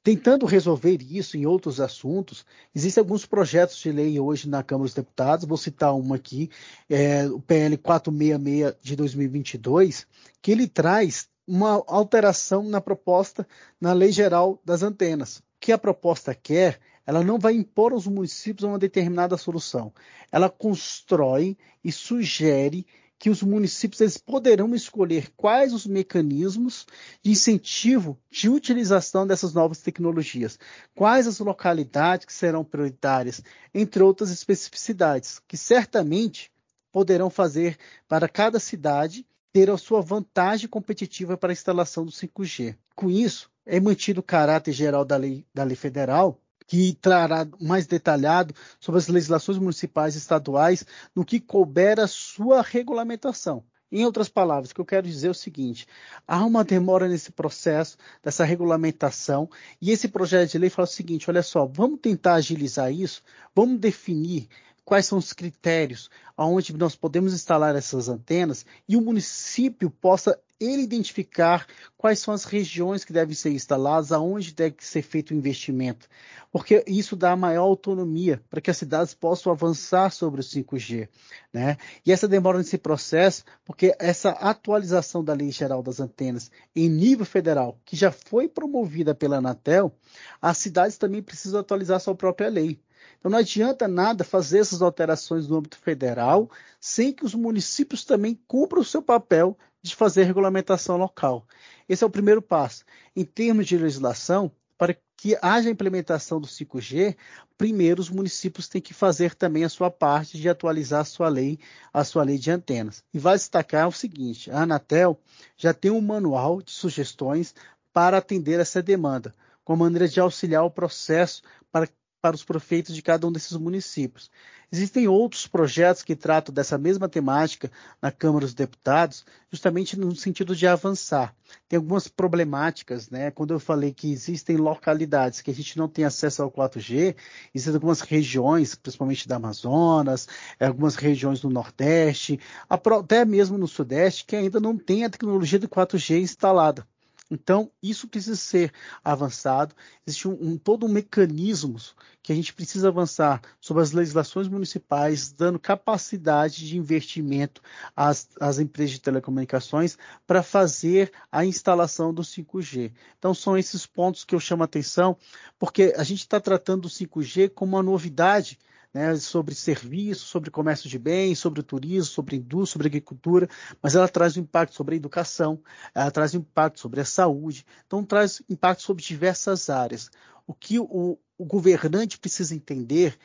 Tentando 0.02 0.46
resolver 0.46 1.02
isso 1.02 1.36
em 1.36 1.44
outros 1.44 1.78
assuntos, 1.78 2.46
existem 2.74 3.02
alguns 3.02 3.26
projetos 3.26 3.76
de 3.76 3.92
lei 3.92 4.18
hoje 4.18 4.48
na 4.48 4.62
Câmara 4.62 4.86
dos 4.86 4.94
Deputados, 4.94 5.44
vou 5.44 5.58
citar 5.58 5.94
uma 5.94 6.16
aqui, 6.16 6.48
é, 6.88 7.26
o 7.26 7.38
PL 7.38 7.76
466 7.76 8.76
de 8.80 8.96
2022, 8.96 10.06
que 10.40 10.52
ele 10.52 10.66
traz 10.66 11.28
uma 11.46 11.84
alteração 11.86 12.62
na 12.62 12.80
proposta 12.80 13.46
na 13.78 13.92
Lei 13.92 14.10
Geral 14.10 14.60
das 14.64 14.82
Antenas. 14.82 15.42
que 15.60 15.72
a 15.72 15.76
proposta 15.76 16.34
quer, 16.34 16.80
ela 17.04 17.22
não 17.22 17.38
vai 17.38 17.52
impor 17.52 17.92
aos 17.92 18.06
municípios 18.06 18.64
uma 18.64 18.78
determinada 18.78 19.36
solução. 19.36 19.92
Ela 20.32 20.48
constrói 20.48 21.58
e 21.84 21.92
sugere 21.92 22.86
que 23.20 23.28
os 23.28 23.42
municípios 23.42 24.00
eles 24.00 24.16
poderão 24.16 24.74
escolher 24.74 25.30
quais 25.36 25.74
os 25.74 25.86
mecanismos 25.86 26.86
de 27.22 27.30
incentivo 27.30 28.18
de 28.30 28.48
utilização 28.48 29.26
dessas 29.26 29.52
novas 29.52 29.82
tecnologias, 29.82 30.58
quais 30.94 31.26
as 31.26 31.38
localidades 31.38 32.24
que 32.24 32.32
serão 32.32 32.64
prioritárias, 32.64 33.42
entre 33.74 34.02
outras 34.02 34.30
especificidades, 34.30 35.38
que 35.46 35.58
certamente 35.58 36.50
poderão 36.90 37.28
fazer 37.28 37.76
para 38.08 38.26
cada 38.26 38.58
cidade 38.58 39.26
ter 39.52 39.68
a 39.68 39.76
sua 39.76 40.00
vantagem 40.00 40.66
competitiva 40.66 41.36
para 41.36 41.52
a 41.52 41.52
instalação 41.52 42.06
do 42.06 42.10
5G. 42.10 42.74
Com 42.94 43.10
isso, 43.10 43.50
é 43.66 43.78
mantido 43.78 44.20
o 44.20 44.24
caráter 44.24 44.72
geral 44.72 45.04
da 45.04 45.18
lei, 45.18 45.44
da 45.52 45.62
lei 45.62 45.76
federal, 45.76 46.40
que 46.70 46.96
trará 47.00 47.48
mais 47.60 47.84
detalhado 47.84 48.54
sobre 48.78 49.00
as 49.00 49.08
legislações 49.08 49.58
municipais 49.58 50.14
e 50.14 50.18
estaduais 50.18 50.86
no 51.12 51.24
que 51.24 51.40
couber 51.40 51.98
a 51.98 52.06
sua 52.06 52.62
regulamentação. 52.62 53.64
Em 53.90 54.04
outras 54.04 54.28
palavras, 54.28 54.70
o 54.70 54.74
que 54.76 54.80
eu 54.80 54.86
quero 54.86 55.08
dizer 55.08 55.26
é 55.26 55.30
o 55.32 55.34
seguinte: 55.34 55.84
há 56.28 56.44
uma 56.44 56.62
demora 56.62 57.08
nesse 57.08 57.32
processo 57.32 57.96
dessa 58.22 58.44
regulamentação, 58.44 59.50
e 59.82 59.90
esse 59.90 60.06
projeto 60.06 60.52
de 60.52 60.58
lei 60.58 60.70
fala 60.70 60.86
o 60.86 60.88
seguinte: 60.88 61.28
olha 61.28 61.42
só, 61.42 61.66
vamos 61.66 61.98
tentar 62.00 62.34
agilizar 62.34 62.92
isso, 62.92 63.20
vamos 63.52 63.80
definir 63.80 64.48
quais 64.84 65.06
são 65.06 65.18
os 65.18 65.32
critérios 65.32 66.10
aonde 66.36 66.74
nós 66.74 66.96
podemos 66.96 67.34
instalar 67.34 67.76
essas 67.76 68.08
antenas 68.08 68.64
e 68.88 68.96
o 68.96 69.00
município 69.02 69.90
possa 69.90 70.38
ele 70.58 70.82
identificar 70.82 71.66
quais 71.98 72.18
são 72.18 72.32
as 72.32 72.44
regiões 72.44 73.04
que 73.04 73.12
devem 73.12 73.34
ser 73.34 73.50
instaladas, 73.50 74.12
aonde 74.12 74.54
deve 74.54 74.76
ser 74.80 75.02
feito 75.02 75.30
o 75.30 75.36
investimento, 75.36 76.06
porque 76.52 76.82
isso 76.86 77.16
dá 77.16 77.34
maior 77.36 77.64
autonomia 77.64 78.42
para 78.48 78.60
que 78.60 78.70
as 78.70 78.76
cidades 78.76 79.14
possam 79.14 79.52
avançar 79.52 80.10
sobre 80.10 80.40
o 80.40 80.44
5G, 80.44 81.08
né? 81.52 81.76
E 82.04 82.12
essa 82.12 82.28
demora 82.28 82.58
nesse 82.58 82.78
processo, 82.78 83.44
porque 83.64 83.94
essa 83.98 84.30
atualização 84.30 85.22
da 85.24 85.34
Lei 85.34 85.50
Geral 85.50 85.82
das 85.82 86.00
Antenas 86.00 86.50
em 86.74 86.88
nível 86.88 87.24
federal, 87.24 87.78
que 87.84 87.96
já 87.96 88.10
foi 88.10 88.48
promovida 88.48 89.14
pela 89.14 89.36
Anatel, 89.38 89.92
as 90.40 90.58
cidades 90.58 90.98
também 90.98 91.22
precisam 91.22 91.60
atualizar 91.60 92.00
sua 92.00 92.14
própria 92.14 92.48
lei. 92.48 92.78
Então 93.20 93.30
não 93.30 93.38
adianta 93.38 93.86
nada 93.86 94.24
fazer 94.24 94.60
essas 94.60 94.80
alterações 94.80 95.46
no 95.46 95.58
âmbito 95.58 95.78
federal 95.78 96.50
sem 96.80 97.12
que 97.12 97.24
os 97.24 97.34
municípios 97.34 98.04
também 98.04 98.40
cumpram 98.48 98.80
o 98.80 98.84
seu 98.84 99.02
papel 99.02 99.56
de 99.82 99.94
fazer 99.94 100.24
regulamentação 100.24 100.96
local. 100.96 101.46
Esse 101.86 102.02
é 102.02 102.06
o 102.06 102.10
primeiro 102.10 102.40
passo. 102.40 102.84
Em 103.14 103.24
termos 103.24 103.66
de 103.66 103.76
legislação, 103.76 104.50
para 104.78 104.96
que 105.16 105.36
haja 105.42 105.68
implementação 105.68 106.40
do 106.40 106.46
5G, 106.46 107.14
primeiro 107.58 108.00
os 108.00 108.08
municípios 108.08 108.66
têm 108.66 108.80
que 108.80 108.94
fazer 108.94 109.34
também 109.34 109.64
a 109.64 109.68
sua 109.68 109.90
parte 109.90 110.38
de 110.38 110.48
atualizar 110.48 111.02
a 111.02 111.04
sua 111.04 111.28
lei, 111.28 111.58
a 111.92 112.02
sua 112.04 112.22
lei 112.22 112.38
de 112.38 112.50
antenas. 112.50 113.04
E 113.12 113.18
vai 113.18 113.36
destacar 113.36 113.86
o 113.86 113.92
seguinte: 113.92 114.50
a 114.50 114.62
Anatel 114.62 115.20
já 115.58 115.74
tem 115.74 115.90
um 115.90 116.00
manual 116.00 116.62
de 116.62 116.70
sugestões 116.70 117.54
para 117.92 118.16
atender 118.16 118.58
essa 118.60 118.82
demanda, 118.82 119.34
com 119.62 119.76
maneira 119.76 120.08
de 120.08 120.18
auxiliar 120.18 120.64
o 120.64 120.70
processo 120.70 121.42
para 121.70 121.86
para 122.20 122.36
os 122.36 122.44
prefeitos 122.44 122.94
de 122.94 123.02
cada 123.02 123.26
um 123.26 123.32
desses 123.32 123.56
municípios. 123.56 124.30
Existem 124.72 125.08
outros 125.08 125.48
projetos 125.48 126.04
que 126.04 126.14
tratam 126.14 126.54
dessa 126.54 126.78
mesma 126.78 127.08
temática 127.08 127.72
na 128.00 128.12
Câmara 128.12 128.44
dos 128.44 128.54
Deputados, 128.54 129.24
justamente 129.50 129.98
no 129.98 130.14
sentido 130.14 130.54
de 130.54 130.64
avançar. 130.66 131.34
Tem 131.68 131.76
algumas 131.76 132.06
problemáticas, 132.06 133.10
né? 133.10 133.32
Quando 133.32 133.52
eu 133.52 133.58
falei 133.58 133.92
que 133.92 134.12
existem 134.12 134.56
localidades 134.56 135.40
que 135.40 135.50
a 135.50 135.54
gente 135.54 135.76
não 135.76 135.88
tem 135.88 136.04
acesso 136.04 136.42
ao 136.42 136.52
4G, 136.52 137.16
existem 137.52 137.74
algumas 137.74 138.00
regiões, 138.00 138.76
principalmente 138.76 139.26
da 139.26 139.36
Amazonas, 139.36 140.28
algumas 140.60 140.94
regiões 140.94 141.40
do 141.40 141.50
Nordeste, 141.50 142.38
até 142.68 143.24
mesmo 143.24 143.58
no 143.58 143.66
Sudeste, 143.66 144.24
que 144.24 144.36
ainda 144.36 144.60
não 144.60 144.78
tem 144.78 145.04
a 145.04 145.10
tecnologia 145.10 145.58
do 145.58 145.68
4G 145.68 146.20
instalada. 146.20 146.86
Então, 147.30 147.70
isso 147.80 148.08
precisa 148.08 148.34
ser 148.34 148.72
avançado. 149.04 149.74
Existe 150.04 150.26
um, 150.26 150.32
um, 150.32 150.58
todo 150.58 150.84
um 150.84 150.88
mecanismo 150.88 151.76
que 152.22 152.32
a 152.32 152.34
gente 152.34 152.52
precisa 152.52 152.88
avançar 152.88 153.40
sobre 153.60 153.82
as 153.82 153.92
legislações 153.92 154.48
municipais, 154.48 155.30
dando 155.32 155.58
capacidade 155.58 156.66
de 156.66 156.76
investimento 156.76 157.62
às, 157.94 158.28
às 158.40 158.58
empresas 158.58 158.92
de 158.92 159.00
telecomunicações 159.00 159.96
para 160.26 160.42
fazer 160.42 161.12
a 161.30 161.44
instalação 161.44 162.12
do 162.12 162.22
5G. 162.22 162.92
Então, 163.18 163.32
são 163.32 163.56
esses 163.56 163.86
pontos 163.86 164.24
que 164.24 164.34
eu 164.34 164.40
chamo 164.40 164.62
a 164.62 164.66
atenção, 164.66 165.16
porque 165.58 165.94
a 165.96 166.02
gente 166.02 166.20
está 166.20 166.40
tratando 166.40 166.82
do 166.82 166.88
5G 166.88 167.50
como 167.50 167.76
uma 167.76 167.82
novidade 167.82 168.58
né, 168.92 169.16
sobre 169.16 169.54
serviço, 169.54 170.26
sobre 170.26 170.50
comércio 170.50 170.88
de 170.88 170.98
bens, 170.98 171.38
sobre 171.38 171.62
turismo, 171.62 172.12
sobre 172.12 172.36
indústria, 172.36 172.72
sobre 172.72 172.86
agricultura, 172.88 173.48
mas 173.82 173.94
ela 173.94 174.08
traz 174.08 174.36
um 174.36 174.40
impacto 174.40 174.74
sobre 174.74 174.94
a 174.94 174.96
educação, 174.96 175.60
ela 175.94 176.10
traz 176.10 176.34
um 176.34 176.38
impacto 176.38 176.80
sobre 176.80 177.00
a 177.00 177.04
saúde, 177.04 177.64
então 177.86 178.04
traz 178.04 178.42
impacto 178.48 178.82
sobre 178.82 179.02
diversas 179.02 179.70
áreas. 179.70 180.10
O 180.46 180.54
que 180.54 180.78
o, 180.80 181.18
o 181.38 181.44
governante 181.44 182.18
precisa 182.18 182.54
entender, 182.54 183.16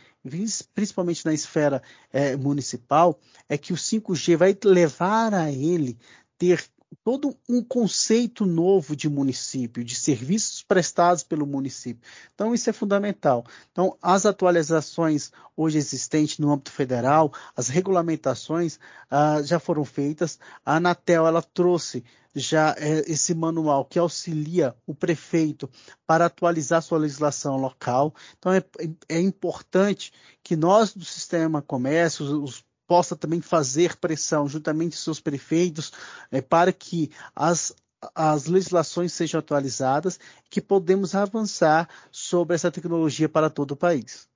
principalmente 0.74 1.26
na 1.26 1.34
esfera 1.34 1.82
é, 2.14 2.36
municipal, 2.36 3.20
é 3.50 3.58
que 3.58 3.74
o 3.74 3.76
5G 3.76 4.38
vai 4.38 4.58
levar 4.64 5.34
a 5.34 5.52
ele 5.52 5.98
ter 6.38 6.64
todo 7.04 7.36
um 7.50 7.64
conceito 7.64 8.46
novo 8.46 8.96
de 8.96 9.10
município, 9.10 9.84
de 9.84 9.96
serviços 9.96 10.64
prestados 10.64 11.24
pelo 11.24 11.46
município. 11.46 12.02
Então, 12.34 12.54
isso 12.54 12.70
é 12.70 12.74
fundamental. 12.74 13.46
Então, 13.72 13.98
as 14.02 14.26
atualizações 14.26 15.32
hoje 15.56 15.78
existentes 15.78 16.38
no 16.38 16.52
âmbito 16.52 16.72
federal, 16.72 17.32
as 17.56 17.68
regulamentações 17.68 18.80
ah, 19.10 19.42
já 19.42 19.60
foram 19.60 19.86
feitas. 19.86 20.40
A 20.66 20.76
Anatel 20.76 21.28
ela 21.28 21.42
trouxe 21.42 22.04
já 22.36 22.76
é, 22.78 23.10
esse 23.10 23.34
manual 23.34 23.86
que 23.86 23.98
auxilia 23.98 24.76
o 24.86 24.94
prefeito 24.94 25.70
para 26.06 26.26
atualizar 26.26 26.82
sua 26.82 26.98
legislação 26.98 27.56
local. 27.56 28.14
Então, 28.38 28.52
é, 28.52 28.64
é 29.08 29.20
importante 29.20 30.12
que 30.44 30.56
nós 30.56 30.94
do 30.94 31.06
sistema 31.06 31.62
comércio, 31.62 32.44
os 32.44 32.64
possa 32.88 33.16
também 33.16 33.42
fazer 33.42 33.96
pressão 33.98 34.48
juntamente 34.48 34.96
seus 34.96 35.20
prefeitos 35.20 35.92
é, 36.32 36.42
para 36.42 36.72
que 36.72 37.12
as, 37.36 37.76
as 38.14 38.46
legislações 38.46 39.14
sejam 39.14 39.40
atualizadas 39.40 40.20
e 40.46 40.50
que 40.50 40.62
podemos 40.62 41.16
avançar 41.16 41.90
sobre 42.12 42.56
essa 42.56 42.72
tecnologia 42.72 43.30
para 43.30 43.50
todo 43.50 43.72
o 43.72 43.78
país. 43.78 44.28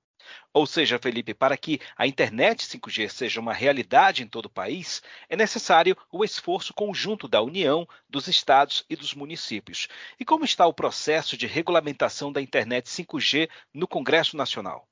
Ou 0.52 0.66
seja, 0.66 0.98
Felipe, 0.98 1.34
para 1.34 1.56
que 1.56 1.80
a 1.96 2.06
internet 2.06 2.66
5G 2.66 3.08
seja 3.08 3.40
uma 3.40 3.52
realidade 3.52 4.22
em 4.22 4.26
todo 4.26 4.46
o 4.46 4.50
país, 4.50 5.02
é 5.28 5.36
necessário 5.36 5.96
o 6.10 6.24
esforço 6.24 6.74
conjunto 6.74 7.28
da 7.28 7.40
União, 7.40 7.86
dos 8.08 8.28
estados 8.28 8.84
e 8.88 8.96
dos 8.96 9.14
municípios. 9.14 9.88
E 10.18 10.24
como 10.24 10.44
está 10.44 10.66
o 10.66 10.74
processo 10.74 11.36
de 11.36 11.46
regulamentação 11.46 12.32
da 12.32 12.42
internet 12.42 12.86
5G 12.86 13.48
no 13.72 13.86
Congresso 13.86 14.36
Nacional? 14.36 14.89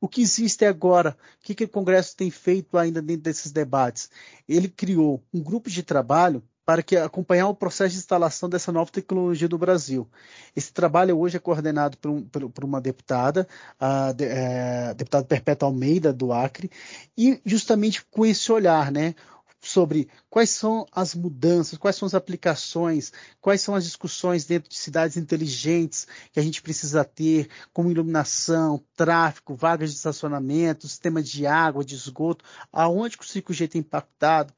O 0.00 0.08
que 0.08 0.22
existe 0.22 0.64
agora? 0.64 1.16
O 1.40 1.44
que, 1.44 1.54
que 1.54 1.64
o 1.64 1.68
Congresso 1.68 2.16
tem 2.16 2.30
feito 2.30 2.76
ainda 2.76 3.00
dentro 3.00 3.22
desses 3.22 3.52
debates? 3.52 4.10
Ele 4.48 4.68
criou 4.68 5.22
um 5.32 5.42
grupo 5.42 5.70
de 5.70 5.82
trabalho 5.82 6.42
para 6.64 6.82
que 6.82 6.96
acompanhar 6.96 7.48
o 7.48 7.54
processo 7.54 7.92
de 7.92 7.98
instalação 7.98 8.48
dessa 8.48 8.72
nova 8.72 8.90
tecnologia 8.90 9.48
do 9.48 9.58
Brasil. 9.58 10.08
Esse 10.56 10.72
trabalho 10.72 11.18
hoje 11.18 11.36
é 11.36 11.40
coordenado 11.40 11.98
por, 11.98 12.10
um, 12.10 12.22
por, 12.22 12.48
por 12.50 12.64
uma 12.64 12.80
deputada, 12.80 13.46
a, 13.78 14.12
de, 14.12 14.24
é, 14.24 14.94
deputada 14.94 15.26
Perpétua 15.26 15.68
Almeida, 15.68 16.12
do 16.12 16.32
Acre, 16.32 16.70
e 17.16 17.40
justamente 17.44 18.04
com 18.10 18.24
esse 18.24 18.50
olhar, 18.50 18.90
né? 18.90 19.14
Sobre 19.64 20.08
quais 20.28 20.50
são 20.50 20.86
as 20.92 21.14
mudanças, 21.14 21.78
quais 21.78 21.96
são 21.96 22.06
as 22.06 22.14
aplicações, 22.14 23.12
quais 23.40 23.60
são 23.60 23.74
as 23.74 23.84
discussões 23.84 24.44
dentro 24.44 24.68
de 24.68 24.76
cidades 24.76 25.16
inteligentes 25.16 26.06
que 26.32 26.38
a 26.38 26.42
gente 26.42 26.62
precisa 26.62 27.04
ter, 27.04 27.48
como 27.72 27.90
iluminação, 27.90 28.82
tráfego, 28.96 29.54
vagas 29.54 29.90
de 29.90 29.96
estacionamento, 29.96 30.88
sistema 30.88 31.22
de 31.22 31.46
água, 31.46 31.84
de 31.84 31.94
esgoto, 31.94 32.44
aonde 32.72 33.16
o 33.16 33.20
5G 33.20 33.68
tem 33.68 33.80
impactado. 33.80 34.52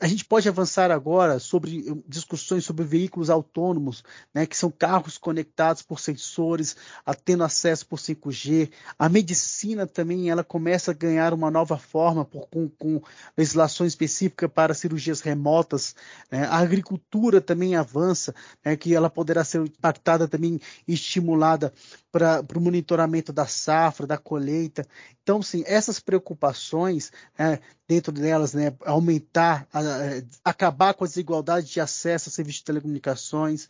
A 0.00 0.06
gente 0.06 0.24
pode 0.24 0.48
avançar 0.48 0.90
agora 0.90 1.38
sobre 1.38 1.88
eh, 1.88 1.94
discussões 2.06 2.64
sobre 2.64 2.84
veículos 2.84 3.30
autônomos, 3.30 4.04
né, 4.32 4.46
que 4.46 4.56
são 4.56 4.70
carros 4.70 5.18
conectados 5.18 5.82
por 5.82 6.00
sensores, 6.00 6.76
tendo 7.24 7.44
acesso 7.44 7.86
por 7.86 7.98
5G. 7.98 8.70
A 8.98 9.08
medicina 9.08 9.86
também 9.86 10.30
ela 10.30 10.44
começa 10.44 10.90
a 10.90 10.94
ganhar 10.94 11.32
uma 11.34 11.50
nova 11.50 11.76
forma 11.76 12.24
por, 12.24 12.48
com, 12.48 12.68
com 12.68 13.02
legislação 13.36 13.86
específica 13.86 14.48
para 14.48 14.74
cirurgias 14.74 15.20
remotas. 15.20 15.94
Né? 16.30 16.44
A 16.44 16.58
agricultura 16.58 17.40
também 17.40 17.74
avança, 17.74 18.34
né, 18.64 18.76
que 18.76 18.94
ela 18.94 19.10
poderá 19.10 19.44
ser 19.44 19.62
impactada 19.62 20.28
também 20.28 20.60
e 20.86 20.94
estimulada 20.94 21.72
para 22.12 22.44
o 22.54 22.60
monitoramento 22.60 23.32
da 23.32 23.46
safra, 23.46 24.06
da 24.06 24.18
colheita. 24.18 24.86
Então, 25.22 25.40
sim, 25.40 25.64
essas 25.66 25.98
preocupações, 25.98 27.10
né, 27.38 27.58
dentro 27.88 28.12
delas, 28.12 28.52
né, 28.52 28.74
aumentar, 28.84 29.66
a, 29.72 29.78
a, 29.78 29.81
acabar 30.44 30.94
com 30.94 31.04
a 31.04 31.08
desigualdade 31.08 31.66
de 31.66 31.80
acesso 31.80 32.28
a 32.28 32.32
serviços 32.32 32.60
de 32.60 32.64
telecomunicações, 32.64 33.68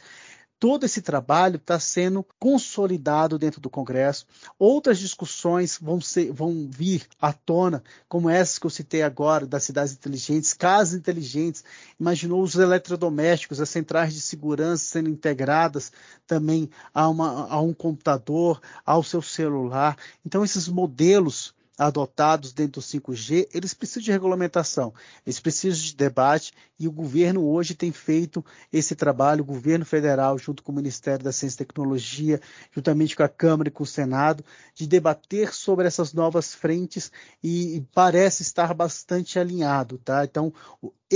todo 0.62 0.86
esse 0.86 1.02
trabalho 1.02 1.56
está 1.56 1.76
sendo 1.80 2.24
consolidado 2.38 3.36
dentro 3.36 3.60
do 3.60 3.68
Congresso. 3.68 4.24
Outras 4.56 4.96
discussões 5.00 5.76
vão, 5.82 6.00
ser, 6.00 6.30
vão 6.32 6.68
vir 6.70 7.04
à 7.20 7.32
tona, 7.32 7.82
como 8.08 8.30
essa 8.30 8.60
que 8.60 8.66
eu 8.66 8.70
citei 8.70 9.02
agora, 9.02 9.44
das 9.44 9.64
cidades 9.64 9.92
inteligentes, 9.92 10.54
casas 10.54 10.94
inteligentes. 10.94 11.64
Imaginou 11.98 12.40
os 12.40 12.54
eletrodomésticos, 12.54 13.60
as 13.60 13.70
centrais 13.70 14.14
de 14.14 14.20
segurança 14.20 14.84
sendo 14.84 15.10
integradas 15.10 15.90
também 16.28 16.70
a, 16.94 17.08
uma, 17.08 17.48
a 17.48 17.60
um 17.60 17.74
computador, 17.74 18.62
ao 18.86 19.02
seu 19.02 19.20
celular. 19.20 19.96
Então, 20.24 20.44
esses 20.44 20.68
modelos 20.68 21.52
adotados 21.78 22.52
dentro 22.52 22.80
do 22.80 22.86
5G, 22.86 23.48
eles 23.52 23.74
precisam 23.74 24.02
de 24.02 24.12
regulamentação, 24.12 24.92
eles 25.26 25.40
precisam 25.40 25.82
de 25.82 25.96
debate 25.96 26.52
e 26.78 26.86
o 26.86 26.92
governo 26.92 27.48
hoje 27.48 27.74
tem 27.74 27.92
feito 27.92 28.44
esse 28.72 28.94
trabalho, 28.94 29.42
o 29.42 29.46
governo 29.46 29.84
federal, 29.84 30.36
junto 30.38 30.62
com 30.62 30.72
o 30.72 30.74
Ministério 30.74 31.24
da 31.24 31.32
Ciência 31.32 31.56
e 31.56 31.66
Tecnologia, 31.66 32.40
juntamente 32.70 33.16
com 33.16 33.22
a 33.22 33.28
Câmara 33.28 33.68
e 33.68 33.72
com 33.72 33.84
o 33.84 33.86
Senado, 33.86 34.44
de 34.74 34.86
debater 34.86 35.52
sobre 35.54 35.86
essas 35.86 36.12
novas 36.12 36.54
frentes 36.54 37.10
e, 37.42 37.82
parece 37.94 38.42
estar 38.42 38.74
bastante 38.74 39.38
alinhado, 39.38 39.98
tá? 39.98 40.24
Então, 40.24 40.52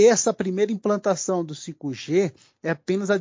essa 0.05 0.33
primeira 0.33 0.71
implantação 0.71 1.45
do 1.45 1.55
5G 1.55 2.33
é 2.63 2.71
apenas 2.71 3.11
a 3.11 3.19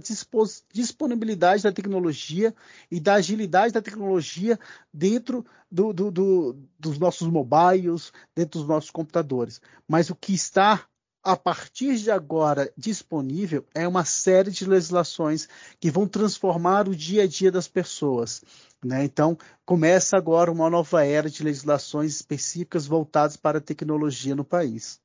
disponibilidade 0.73 1.63
da 1.63 1.71
tecnologia 1.71 2.53
e 2.91 2.99
da 2.99 3.15
agilidade 3.15 3.73
da 3.73 3.81
tecnologia 3.81 4.59
dentro 4.93 5.45
do, 5.71 5.93
do, 5.93 6.11
do, 6.11 6.57
dos 6.77 6.99
nossos 6.99 7.29
mobiles, 7.29 8.11
dentro 8.35 8.59
dos 8.59 8.67
nossos 8.67 8.91
computadores. 8.91 9.61
Mas 9.87 10.09
o 10.09 10.15
que 10.15 10.33
está 10.33 10.85
a 11.23 11.35
partir 11.35 11.95
de 11.95 12.11
agora 12.11 12.71
disponível 12.77 13.65
é 13.73 13.87
uma 13.87 14.05
série 14.05 14.51
de 14.51 14.65
legislações 14.65 15.47
que 15.79 15.89
vão 15.89 16.07
transformar 16.07 16.87
o 16.87 16.95
dia 16.95 17.23
a 17.23 17.27
dia 17.27 17.51
das 17.51 17.67
pessoas. 17.67 18.43
Né? 18.83 19.03
Então, 19.05 19.37
começa 19.65 20.17
agora 20.17 20.51
uma 20.51 20.69
nova 20.69 21.03
era 21.03 21.29
de 21.29 21.41
legislações 21.41 22.15
específicas 22.15 22.85
voltadas 22.85 23.37
para 23.37 23.57
a 23.57 23.61
tecnologia 23.61 24.35
no 24.35 24.45
país. 24.45 24.99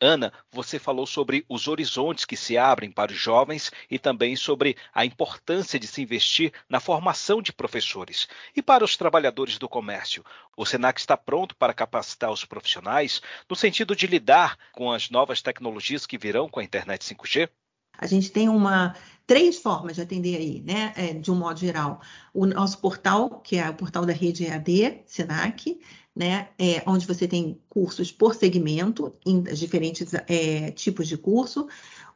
Ana, 0.00 0.32
você 0.50 0.78
falou 0.78 1.06
sobre 1.06 1.44
os 1.48 1.68
horizontes 1.68 2.24
que 2.24 2.36
se 2.36 2.58
abrem 2.58 2.90
para 2.90 3.12
os 3.12 3.18
jovens 3.18 3.70
e 3.90 3.98
também 3.98 4.36
sobre 4.36 4.76
a 4.92 5.04
importância 5.04 5.78
de 5.78 5.86
se 5.86 6.02
investir 6.02 6.52
na 6.68 6.80
formação 6.80 7.40
de 7.40 7.52
professores. 7.52 8.28
E 8.54 8.62
para 8.62 8.84
os 8.84 8.96
trabalhadores 8.96 9.58
do 9.58 9.68
comércio, 9.68 10.24
o 10.56 10.66
Senac 10.66 11.00
está 11.00 11.16
pronto 11.16 11.54
para 11.56 11.74
capacitar 11.74 12.30
os 12.30 12.44
profissionais 12.44 13.22
no 13.48 13.56
sentido 13.56 13.94
de 13.94 14.06
lidar 14.06 14.58
com 14.72 14.90
as 14.90 15.10
novas 15.10 15.40
tecnologias 15.40 16.06
que 16.06 16.18
virão 16.18 16.48
com 16.48 16.60
a 16.60 16.64
internet 16.64 17.02
5G? 17.04 17.48
A 17.96 18.06
gente 18.06 18.30
tem 18.30 18.48
uma 18.48 18.94
três 19.26 19.58
formas 19.58 19.96
de 19.96 20.02
atender 20.02 20.36
aí, 20.36 20.62
né? 20.66 20.92
É, 20.96 21.14
de 21.14 21.30
um 21.30 21.36
modo 21.36 21.58
geral. 21.58 22.00
O 22.34 22.44
nosso 22.46 22.78
portal, 22.78 23.40
que 23.40 23.56
é 23.56 23.70
o 23.70 23.74
portal 23.74 24.04
da 24.04 24.12
rede 24.12 24.44
EAD, 24.44 25.02
Senac, 25.06 25.78
né, 26.14 26.48
é, 26.58 26.82
onde 26.86 27.06
você 27.06 27.26
tem 27.26 27.58
cursos 27.68 28.12
por 28.12 28.34
segmento, 28.34 29.14
em 29.24 29.42
diferentes 29.42 30.12
é, 30.14 30.70
tipos 30.72 31.08
de 31.08 31.16
curso, 31.16 31.66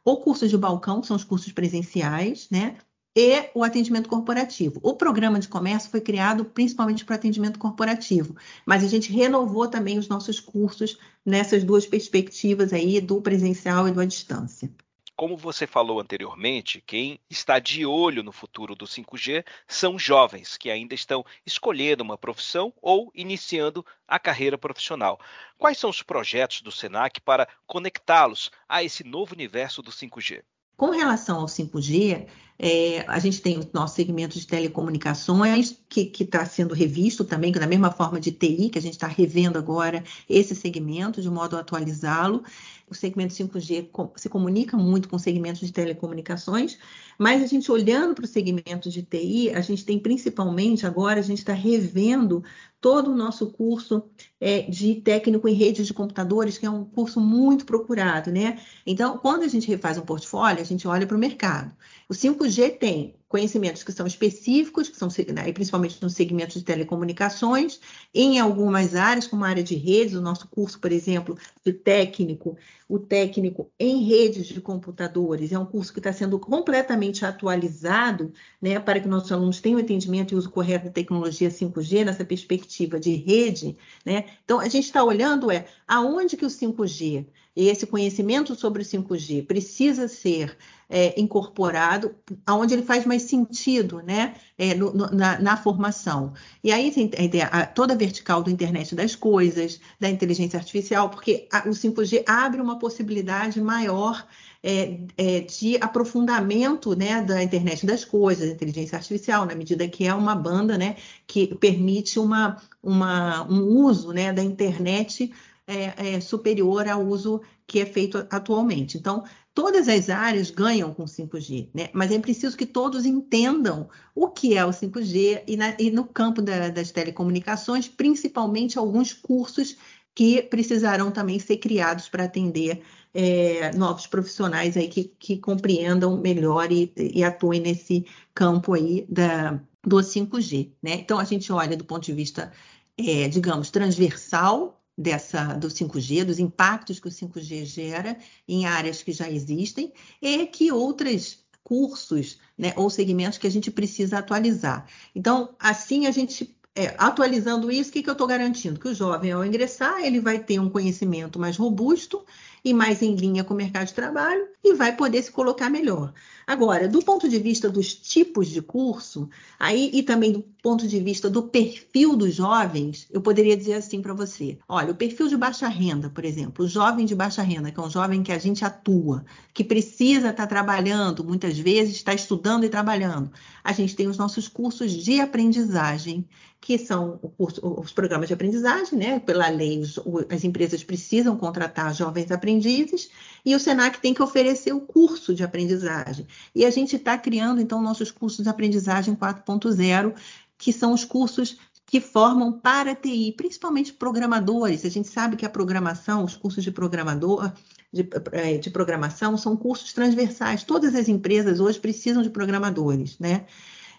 ou 0.05 0.21
cursos 0.21 0.49
de 0.49 0.57
balcão, 0.57 1.01
são 1.03 1.15
os 1.15 1.23
cursos 1.23 1.51
presenciais, 1.51 2.47
né, 2.51 2.77
e 3.15 3.49
o 3.55 3.63
atendimento 3.63 4.07
corporativo. 4.07 4.79
O 4.83 4.93
programa 4.93 5.39
de 5.39 5.47
comércio 5.47 5.89
foi 5.89 6.01
criado 6.01 6.45
principalmente 6.45 7.03
para 7.03 7.15
atendimento 7.15 7.57
corporativo, 7.57 8.35
mas 8.65 8.83
a 8.83 8.87
gente 8.87 9.11
renovou 9.11 9.67
também 9.67 9.97
os 9.97 10.07
nossos 10.07 10.39
cursos 10.39 10.99
nessas 11.25 11.63
duas 11.63 11.87
perspectivas 11.87 12.71
aí, 12.71 13.01
do 13.01 13.19
presencial 13.19 13.87
e 13.87 13.91
do 13.91 13.99
à 13.99 14.05
distância. 14.05 14.71
Como 15.17 15.35
você 15.35 15.65
falou 15.65 15.99
anteriormente, 15.99 16.79
quem 16.85 17.19
está 17.27 17.57
de 17.57 17.83
olho 17.87 18.21
no 18.21 18.31
futuro 18.31 18.75
do 18.75 18.85
5G 18.85 19.43
são 19.67 19.97
jovens 19.97 20.57
que 20.57 20.69
ainda 20.69 20.93
estão 20.93 21.25
escolhendo 21.43 22.03
uma 22.03 22.19
profissão 22.19 22.71
ou 22.79 23.11
iniciando 23.15 23.83
a 24.07 24.19
carreira 24.19 24.59
profissional. 24.59 25.19
Quais 25.57 25.79
são 25.79 25.89
os 25.89 26.03
projetos 26.03 26.61
do 26.61 26.71
SENAC 26.71 27.19
para 27.19 27.47
conectá-los 27.65 28.51
a 28.69 28.83
esse 28.83 29.03
novo 29.03 29.33
universo 29.33 29.81
do 29.81 29.89
5G? 29.89 30.43
Com 30.77 30.91
relação 30.91 31.39
ao 31.39 31.47
5G, 31.47 32.27
é, 32.59 33.05
a 33.07 33.19
gente 33.19 33.41
tem 33.41 33.57
o 33.57 33.69
nosso 33.73 33.95
segmento 33.95 34.37
de 34.37 34.47
telecomunicações, 34.47 35.77
que 35.87 36.11
está 36.19 36.45
sendo 36.45 36.73
revisto 36.73 37.23
também, 37.23 37.51
da 37.51 37.67
mesma 37.67 37.91
forma 37.91 38.19
de 38.19 38.31
TI, 38.31 38.69
que 38.69 38.79
a 38.79 38.81
gente 38.81 38.93
está 38.93 39.07
revendo 39.07 39.57
agora 39.57 40.03
esse 40.29 40.55
segmento, 40.55 41.21
de 41.21 41.29
modo 41.29 41.55
a 41.55 41.59
atualizá-lo 41.59 42.43
o 42.89 42.95
segmento 42.95 43.33
5G 43.33 43.89
se 44.15 44.29
comunica 44.29 44.77
muito 44.77 45.09
com 45.09 45.17
o 45.17 45.19
segmento 45.19 45.65
de 45.65 45.73
telecomunicações, 45.73 46.77
mas 47.17 47.43
a 47.43 47.45
gente 47.45 47.69
olhando 47.69 48.15
para 48.15 48.23
o 48.23 48.27
segmento 48.27 48.89
de 48.89 49.03
TI, 49.03 49.49
a 49.49 49.59
gente 49.59 49.83
tem 49.83 49.99
principalmente 49.99 50.85
agora, 50.85 51.19
a 51.19 51.23
gente 51.23 51.39
está 51.39 51.51
revendo 51.51 52.43
todo 52.79 53.11
o 53.11 53.15
nosso 53.15 53.47
curso 53.47 54.03
é, 54.39 54.61
de 54.61 54.95
técnico 54.95 55.49
em 55.49 55.53
redes 55.53 55.85
de 55.85 55.93
computadores, 55.93 56.57
que 56.57 56.65
é 56.65 56.69
um 56.69 56.85
curso 56.85 57.19
muito 57.19 57.65
procurado, 57.65 58.31
né? 58.31 58.57
Então, 58.85 59.17
quando 59.17 59.43
a 59.43 59.47
gente 59.47 59.67
refaz 59.67 59.97
um 59.97 60.05
portfólio, 60.05 60.61
a 60.61 60.65
gente 60.65 60.87
olha 60.87 61.05
para 61.05 61.17
o 61.17 61.19
mercado. 61.19 61.75
O 62.07 62.13
5G 62.13 62.46
tem 62.69 63.15
conhecimentos 63.27 63.83
que 63.83 63.91
são 63.91 64.07
específicos, 64.07 64.87
que 64.87 64.97
são 64.97 65.09
né, 65.33 65.51
principalmente 65.51 66.01
no 66.01 66.09
segmento 66.09 66.57
de 66.57 66.63
telecomunicações, 66.63 67.79
em 68.13 68.39
algumas 68.39 68.95
áreas, 68.95 69.27
como 69.27 69.43
a 69.43 69.49
área 69.49 69.63
de 69.63 69.75
redes, 69.75 70.15
o 70.15 70.21
nosso 70.21 70.47
curso, 70.47 70.79
por 70.79 70.91
exemplo, 70.91 71.37
de 71.63 71.73
técnico, 71.73 72.57
o 72.87 72.97
técnico 72.97 73.69
em 73.77 74.05
redes 74.05 74.47
de 74.47 74.61
computadores, 74.61 75.51
é 75.51 75.59
um 75.59 75.65
curso 75.65 75.91
que 75.91 75.99
está 75.99 76.13
sendo 76.13 76.39
completamente 76.39 77.25
atualizado, 77.25 78.31
né, 78.61 78.79
para 78.79 78.99
que 78.99 79.09
nossos 79.09 79.31
alunos 79.31 79.59
tenham 79.59 79.79
entendimento 79.79 80.33
e 80.33 80.37
uso 80.37 80.49
correto 80.49 80.85
da 80.85 80.91
tecnologia 80.91 81.49
5G 81.49 82.05
nessa 82.05 82.23
perspectiva 82.23 82.97
de 82.97 83.13
rede, 83.15 83.77
né? 84.05 84.25
Então 84.45 84.59
a 84.59 84.69
gente 84.69 84.85
está 84.85 85.03
olhando 85.03 85.51
é 85.51 85.65
aonde 85.85 86.37
que 86.37 86.45
o 86.45 86.49
5G 86.49 87.25
e 87.57 87.69
esse 87.69 87.87
conhecimento 87.87 88.53
sobre 88.55 88.83
o 88.83 88.85
5G 88.85 89.45
precisa 89.47 90.07
ser 90.07 90.55
é, 90.87 91.19
incorporado, 91.19 92.15
aonde 92.45 92.75
ele 92.75 92.83
faz 92.83 93.03
mais 93.03 93.16
sentido, 93.19 94.01
né, 94.01 94.35
é, 94.57 94.73
no, 94.73 94.93
no, 94.93 95.07
na, 95.07 95.39
na, 95.39 95.57
formação. 95.57 96.33
E 96.63 96.71
aí 96.71 96.91
tem 96.91 97.09
a, 97.41 97.65
toda 97.65 97.93
a 97.93 97.97
vertical 97.97 98.43
do 98.43 98.49
internet 98.49 98.95
das 98.95 99.15
coisas, 99.15 99.79
da 99.99 100.09
inteligência 100.09 100.57
artificial, 100.57 101.09
porque 101.09 101.47
a, 101.51 101.67
o 101.67 101.71
5G 101.71 102.23
abre 102.27 102.61
uma 102.61 102.79
possibilidade 102.79 103.61
maior 103.61 104.25
é, 104.63 104.99
é, 105.17 105.39
de 105.41 105.77
aprofundamento 105.77 106.95
né, 106.95 107.21
da 107.21 107.41
internet 107.43 107.85
das 107.85 108.03
coisas, 108.03 108.47
da 108.47 108.53
inteligência 108.53 108.97
artificial, 108.97 109.45
na 109.45 109.55
medida 109.55 109.87
que 109.87 110.05
é 110.05 110.13
uma 110.13 110.35
banda 110.35 110.77
né, 110.77 110.95
que 111.25 111.55
permite 111.55 112.19
uma, 112.19 112.57
uma, 112.81 113.43
um 113.49 113.61
uso 113.85 114.11
né, 114.11 114.33
da 114.33 114.43
internet 114.43 115.31
é, 115.67 116.15
é, 116.15 116.19
superior 116.21 116.87
ao 116.87 117.05
uso 117.05 117.41
que 117.67 117.79
é 117.79 117.85
feito 117.85 118.25
atualmente. 118.29 118.97
Então, 118.97 119.23
todas 119.57 119.87
as 119.87 120.07
áreas 120.07 120.51
ganham 120.51 120.93
com 120.93 121.05
5G, 121.05 121.69
né? 121.73 121.89
mas 121.91 122.11
é 122.11 122.19
preciso 122.19 122.55
que 122.55 122.63
todos 122.63 123.07
entendam 123.07 123.89
o 124.13 124.27
que 124.27 124.55
é 124.55 124.63
o 124.63 124.69
5G 124.69 125.45
e, 125.47 125.57
na, 125.57 125.75
e 125.79 125.89
no 125.89 126.05
campo 126.05 126.43
da, 126.43 126.69
das 126.69 126.91
telecomunicações, 126.91 127.87
principalmente 127.87 128.77
alguns 128.77 129.13
cursos 129.13 129.75
que 130.13 130.43
precisarão 130.43 131.09
também 131.09 131.39
ser 131.39 131.57
criados 131.57 132.07
para 132.07 132.25
atender 132.25 132.83
é, 133.11 133.75
novos 133.75 134.05
profissionais 134.05 134.77
aí 134.77 134.87
que, 134.87 135.05
que 135.05 135.37
compreendam 135.39 136.21
melhor 136.21 136.71
e, 136.71 136.93
e, 136.95 137.23
atuem 137.23 137.59
nesse 137.59 138.05
campo 138.35 138.75
aí 138.75 139.07
da, 139.09 139.59
do 139.83 139.95
5G. 139.95 140.69
Né? 140.83 140.97
Então, 140.99 141.17
a 141.17 141.23
gente 141.23 141.51
olha 141.51 141.75
do 141.75 141.83
ponto 141.83 142.05
de 142.05 142.13
vista, 142.13 142.51
é, 142.95 143.27
digamos, 143.27 143.71
transversal 143.71 144.79
dessa 144.97 145.53
do 145.53 145.67
5G, 145.67 146.23
dos 146.23 146.39
impactos 146.39 146.99
que 146.99 147.07
o 147.07 147.11
5G 147.11 147.65
gera 147.65 148.17
em 148.47 148.65
áreas 148.65 149.03
que 149.03 149.11
já 149.11 149.29
existem 149.29 149.93
e 150.21 150.47
que 150.47 150.71
outros 150.71 151.45
cursos 151.63 152.39
né, 152.57 152.73
ou 152.75 152.89
segmentos 152.89 153.37
que 153.37 153.45
a 153.45 153.51
gente 153.51 153.69
precisa 153.69 154.19
atualizar. 154.19 154.87
Então, 155.13 155.53
assim 155.59 156.07
a 156.07 156.11
gente 156.11 156.57
é, 156.73 156.93
atualizando 156.97 157.71
isso, 157.71 157.89
o 157.89 157.93
que, 157.93 158.03
que 158.03 158.09
eu 158.09 158.13
estou 158.13 158.27
garantindo? 158.27 158.79
Que 158.79 158.87
o 158.87 158.93
jovem, 158.93 159.31
ao 159.31 159.43
ingressar, 159.43 159.99
ele 159.99 160.19
vai 160.19 160.37
ter 160.37 160.59
um 160.59 160.69
conhecimento 160.69 161.39
mais 161.39 161.57
robusto 161.57 162.23
e 162.67 162.73
mais 162.73 163.01
em 163.01 163.15
linha 163.15 163.45
com 163.45 163.53
o 163.53 163.57
mercado 163.57 163.87
de 163.87 163.93
trabalho 163.93 164.45
e 164.61 164.73
vai 164.73 164.93
poder 164.93 165.23
se 165.23 165.31
colocar 165.31 165.69
melhor. 165.69 166.13
Agora, 166.45 166.87
do 166.87 167.01
ponto 167.01 167.29
de 167.29 167.39
vista 167.39 167.69
dos 167.69 167.95
tipos 167.95 168.47
de 168.47 168.61
curso, 168.61 169.29
aí 169.57 169.89
e 169.93 170.03
também 170.03 170.33
do 170.33 170.43
ponto 170.61 170.85
de 170.85 170.99
vista 170.99 171.29
do 171.29 171.43
perfil 171.43 172.15
dos 172.17 172.35
jovens, 172.35 173.07
eu 173.09 173.21
poderia 173.21 173.55
dizer 173.55 173.73
assim 173.73 174.01
para 174.01 174.13
você: 174.13 174.57
olha, 174.67 174.91
o 174.91 174.95
perfil 174.95 175.29
de 175.29 175.37
baixa 175.37 175.67
renda, 175.67 176.09
por 176.09 176.25
exemplo, 176.25 176.65
o 176.65 176.67
jovem 176.67 177.05
de 177.05 177.15
baixa 177.15 177.41
renda, 177.41 177.71
que 177.71 177.79
é 177.79 177.83
um 177.83 177.89
jovem 177.89 178.21
que 178.21 178.31
a 178.31 178.37
gente 178.37 178.65
atua, 178.65 179.25
que 179.53 179.63
precisa 179.63 180.29
estar 180.29 180.43
tá 180.43 180.47
trabalhando, 180.47 181.23
muitas 181.23 181.57
vezes 181.57 181.95
está 181.95 182.13
estudando 182.13 182.65
e 182.65 182.69
trabalhando. 182.69 183.31
A 183.63 183.71
gente 183.71 183.95
tem 183.95 184.07
os 184.07 184.17
nossos 184.17 184.47
cursos 184.47 184.91
de 184.91 185.19
aprendizagem, 185.19 186.25
que 186.59 186.77
são 186.77 187.17
curso, 187.37 187.61
os 187.63 187.91
programas 187.91 188.27
de 188.27 188.33
aprendizagem, 188.33 188.97
né? 188.97 189.19
Pela 189.19 189.47
lei, 189.49 189.79
os, 189.79 189.99
as 190.29 190.43
empresas 190.43 190.83
precisam 190.83 191.37
contratar 191.37 191.93
jovens 191.93 192.31
aprendizes 192.31 192.56
aprendizes 192.57 193.09
e 193.45 193.55
o 193.55 193.59
Senac 193.59 194.01
tem 194.01 194.13
que 194.13 194.21
oferecer 194.21 194.73
o 194.73 194.81
curso 194.81 195.33
de 195.33 195.43
aprendizagem. 195.43 196.27
E 196.53 196.65
a 196.65 196.69
gente 196.69 196.95
está 196.95 197.17
criando, 197.17 197.61
então, 197.61 197.81
nossos 197.81 198.11
cursos 198.11 198.43
de 198.43 198.49
aprendizagem 198.49 199.15
4.0, 199.15 200.13
que 200.57 200.73
são 200.73 200.91
os 200.93 201.05
cursos 201.05 201.57
que 201.85 202.01
formam 202.01 202.51
para 202.51 202.93
TI, 202.93 203.33
principalmente 203.37 203.93
programadores. 203.93 204.83
A 204.83 204.89
gente 204.89 205.07
sabe 205.07 205.37
que 205.37 205.45
a 205.45 205.49
programação, 205.49 206.25
os 206.25 206.35
cursos 206.35 206.61
de 206.63 206.71
programador, 206.71 207.53
de, 207.93 208.09
é, 208.33 208.57
de 208.57 208.69
programação, 208.69 209.37
são 209.37 209.55
cursos 209.55 209.93
transversais. 209.93 210.63
Todas 210.63 210.93
as 210.95 211.07
empresas 211.07 211.61
hoje 211.61 211.79
precisam 211.79 212.21
de 212.21 212.29
programadores, 212.29 213.17
né? 213.19 213.45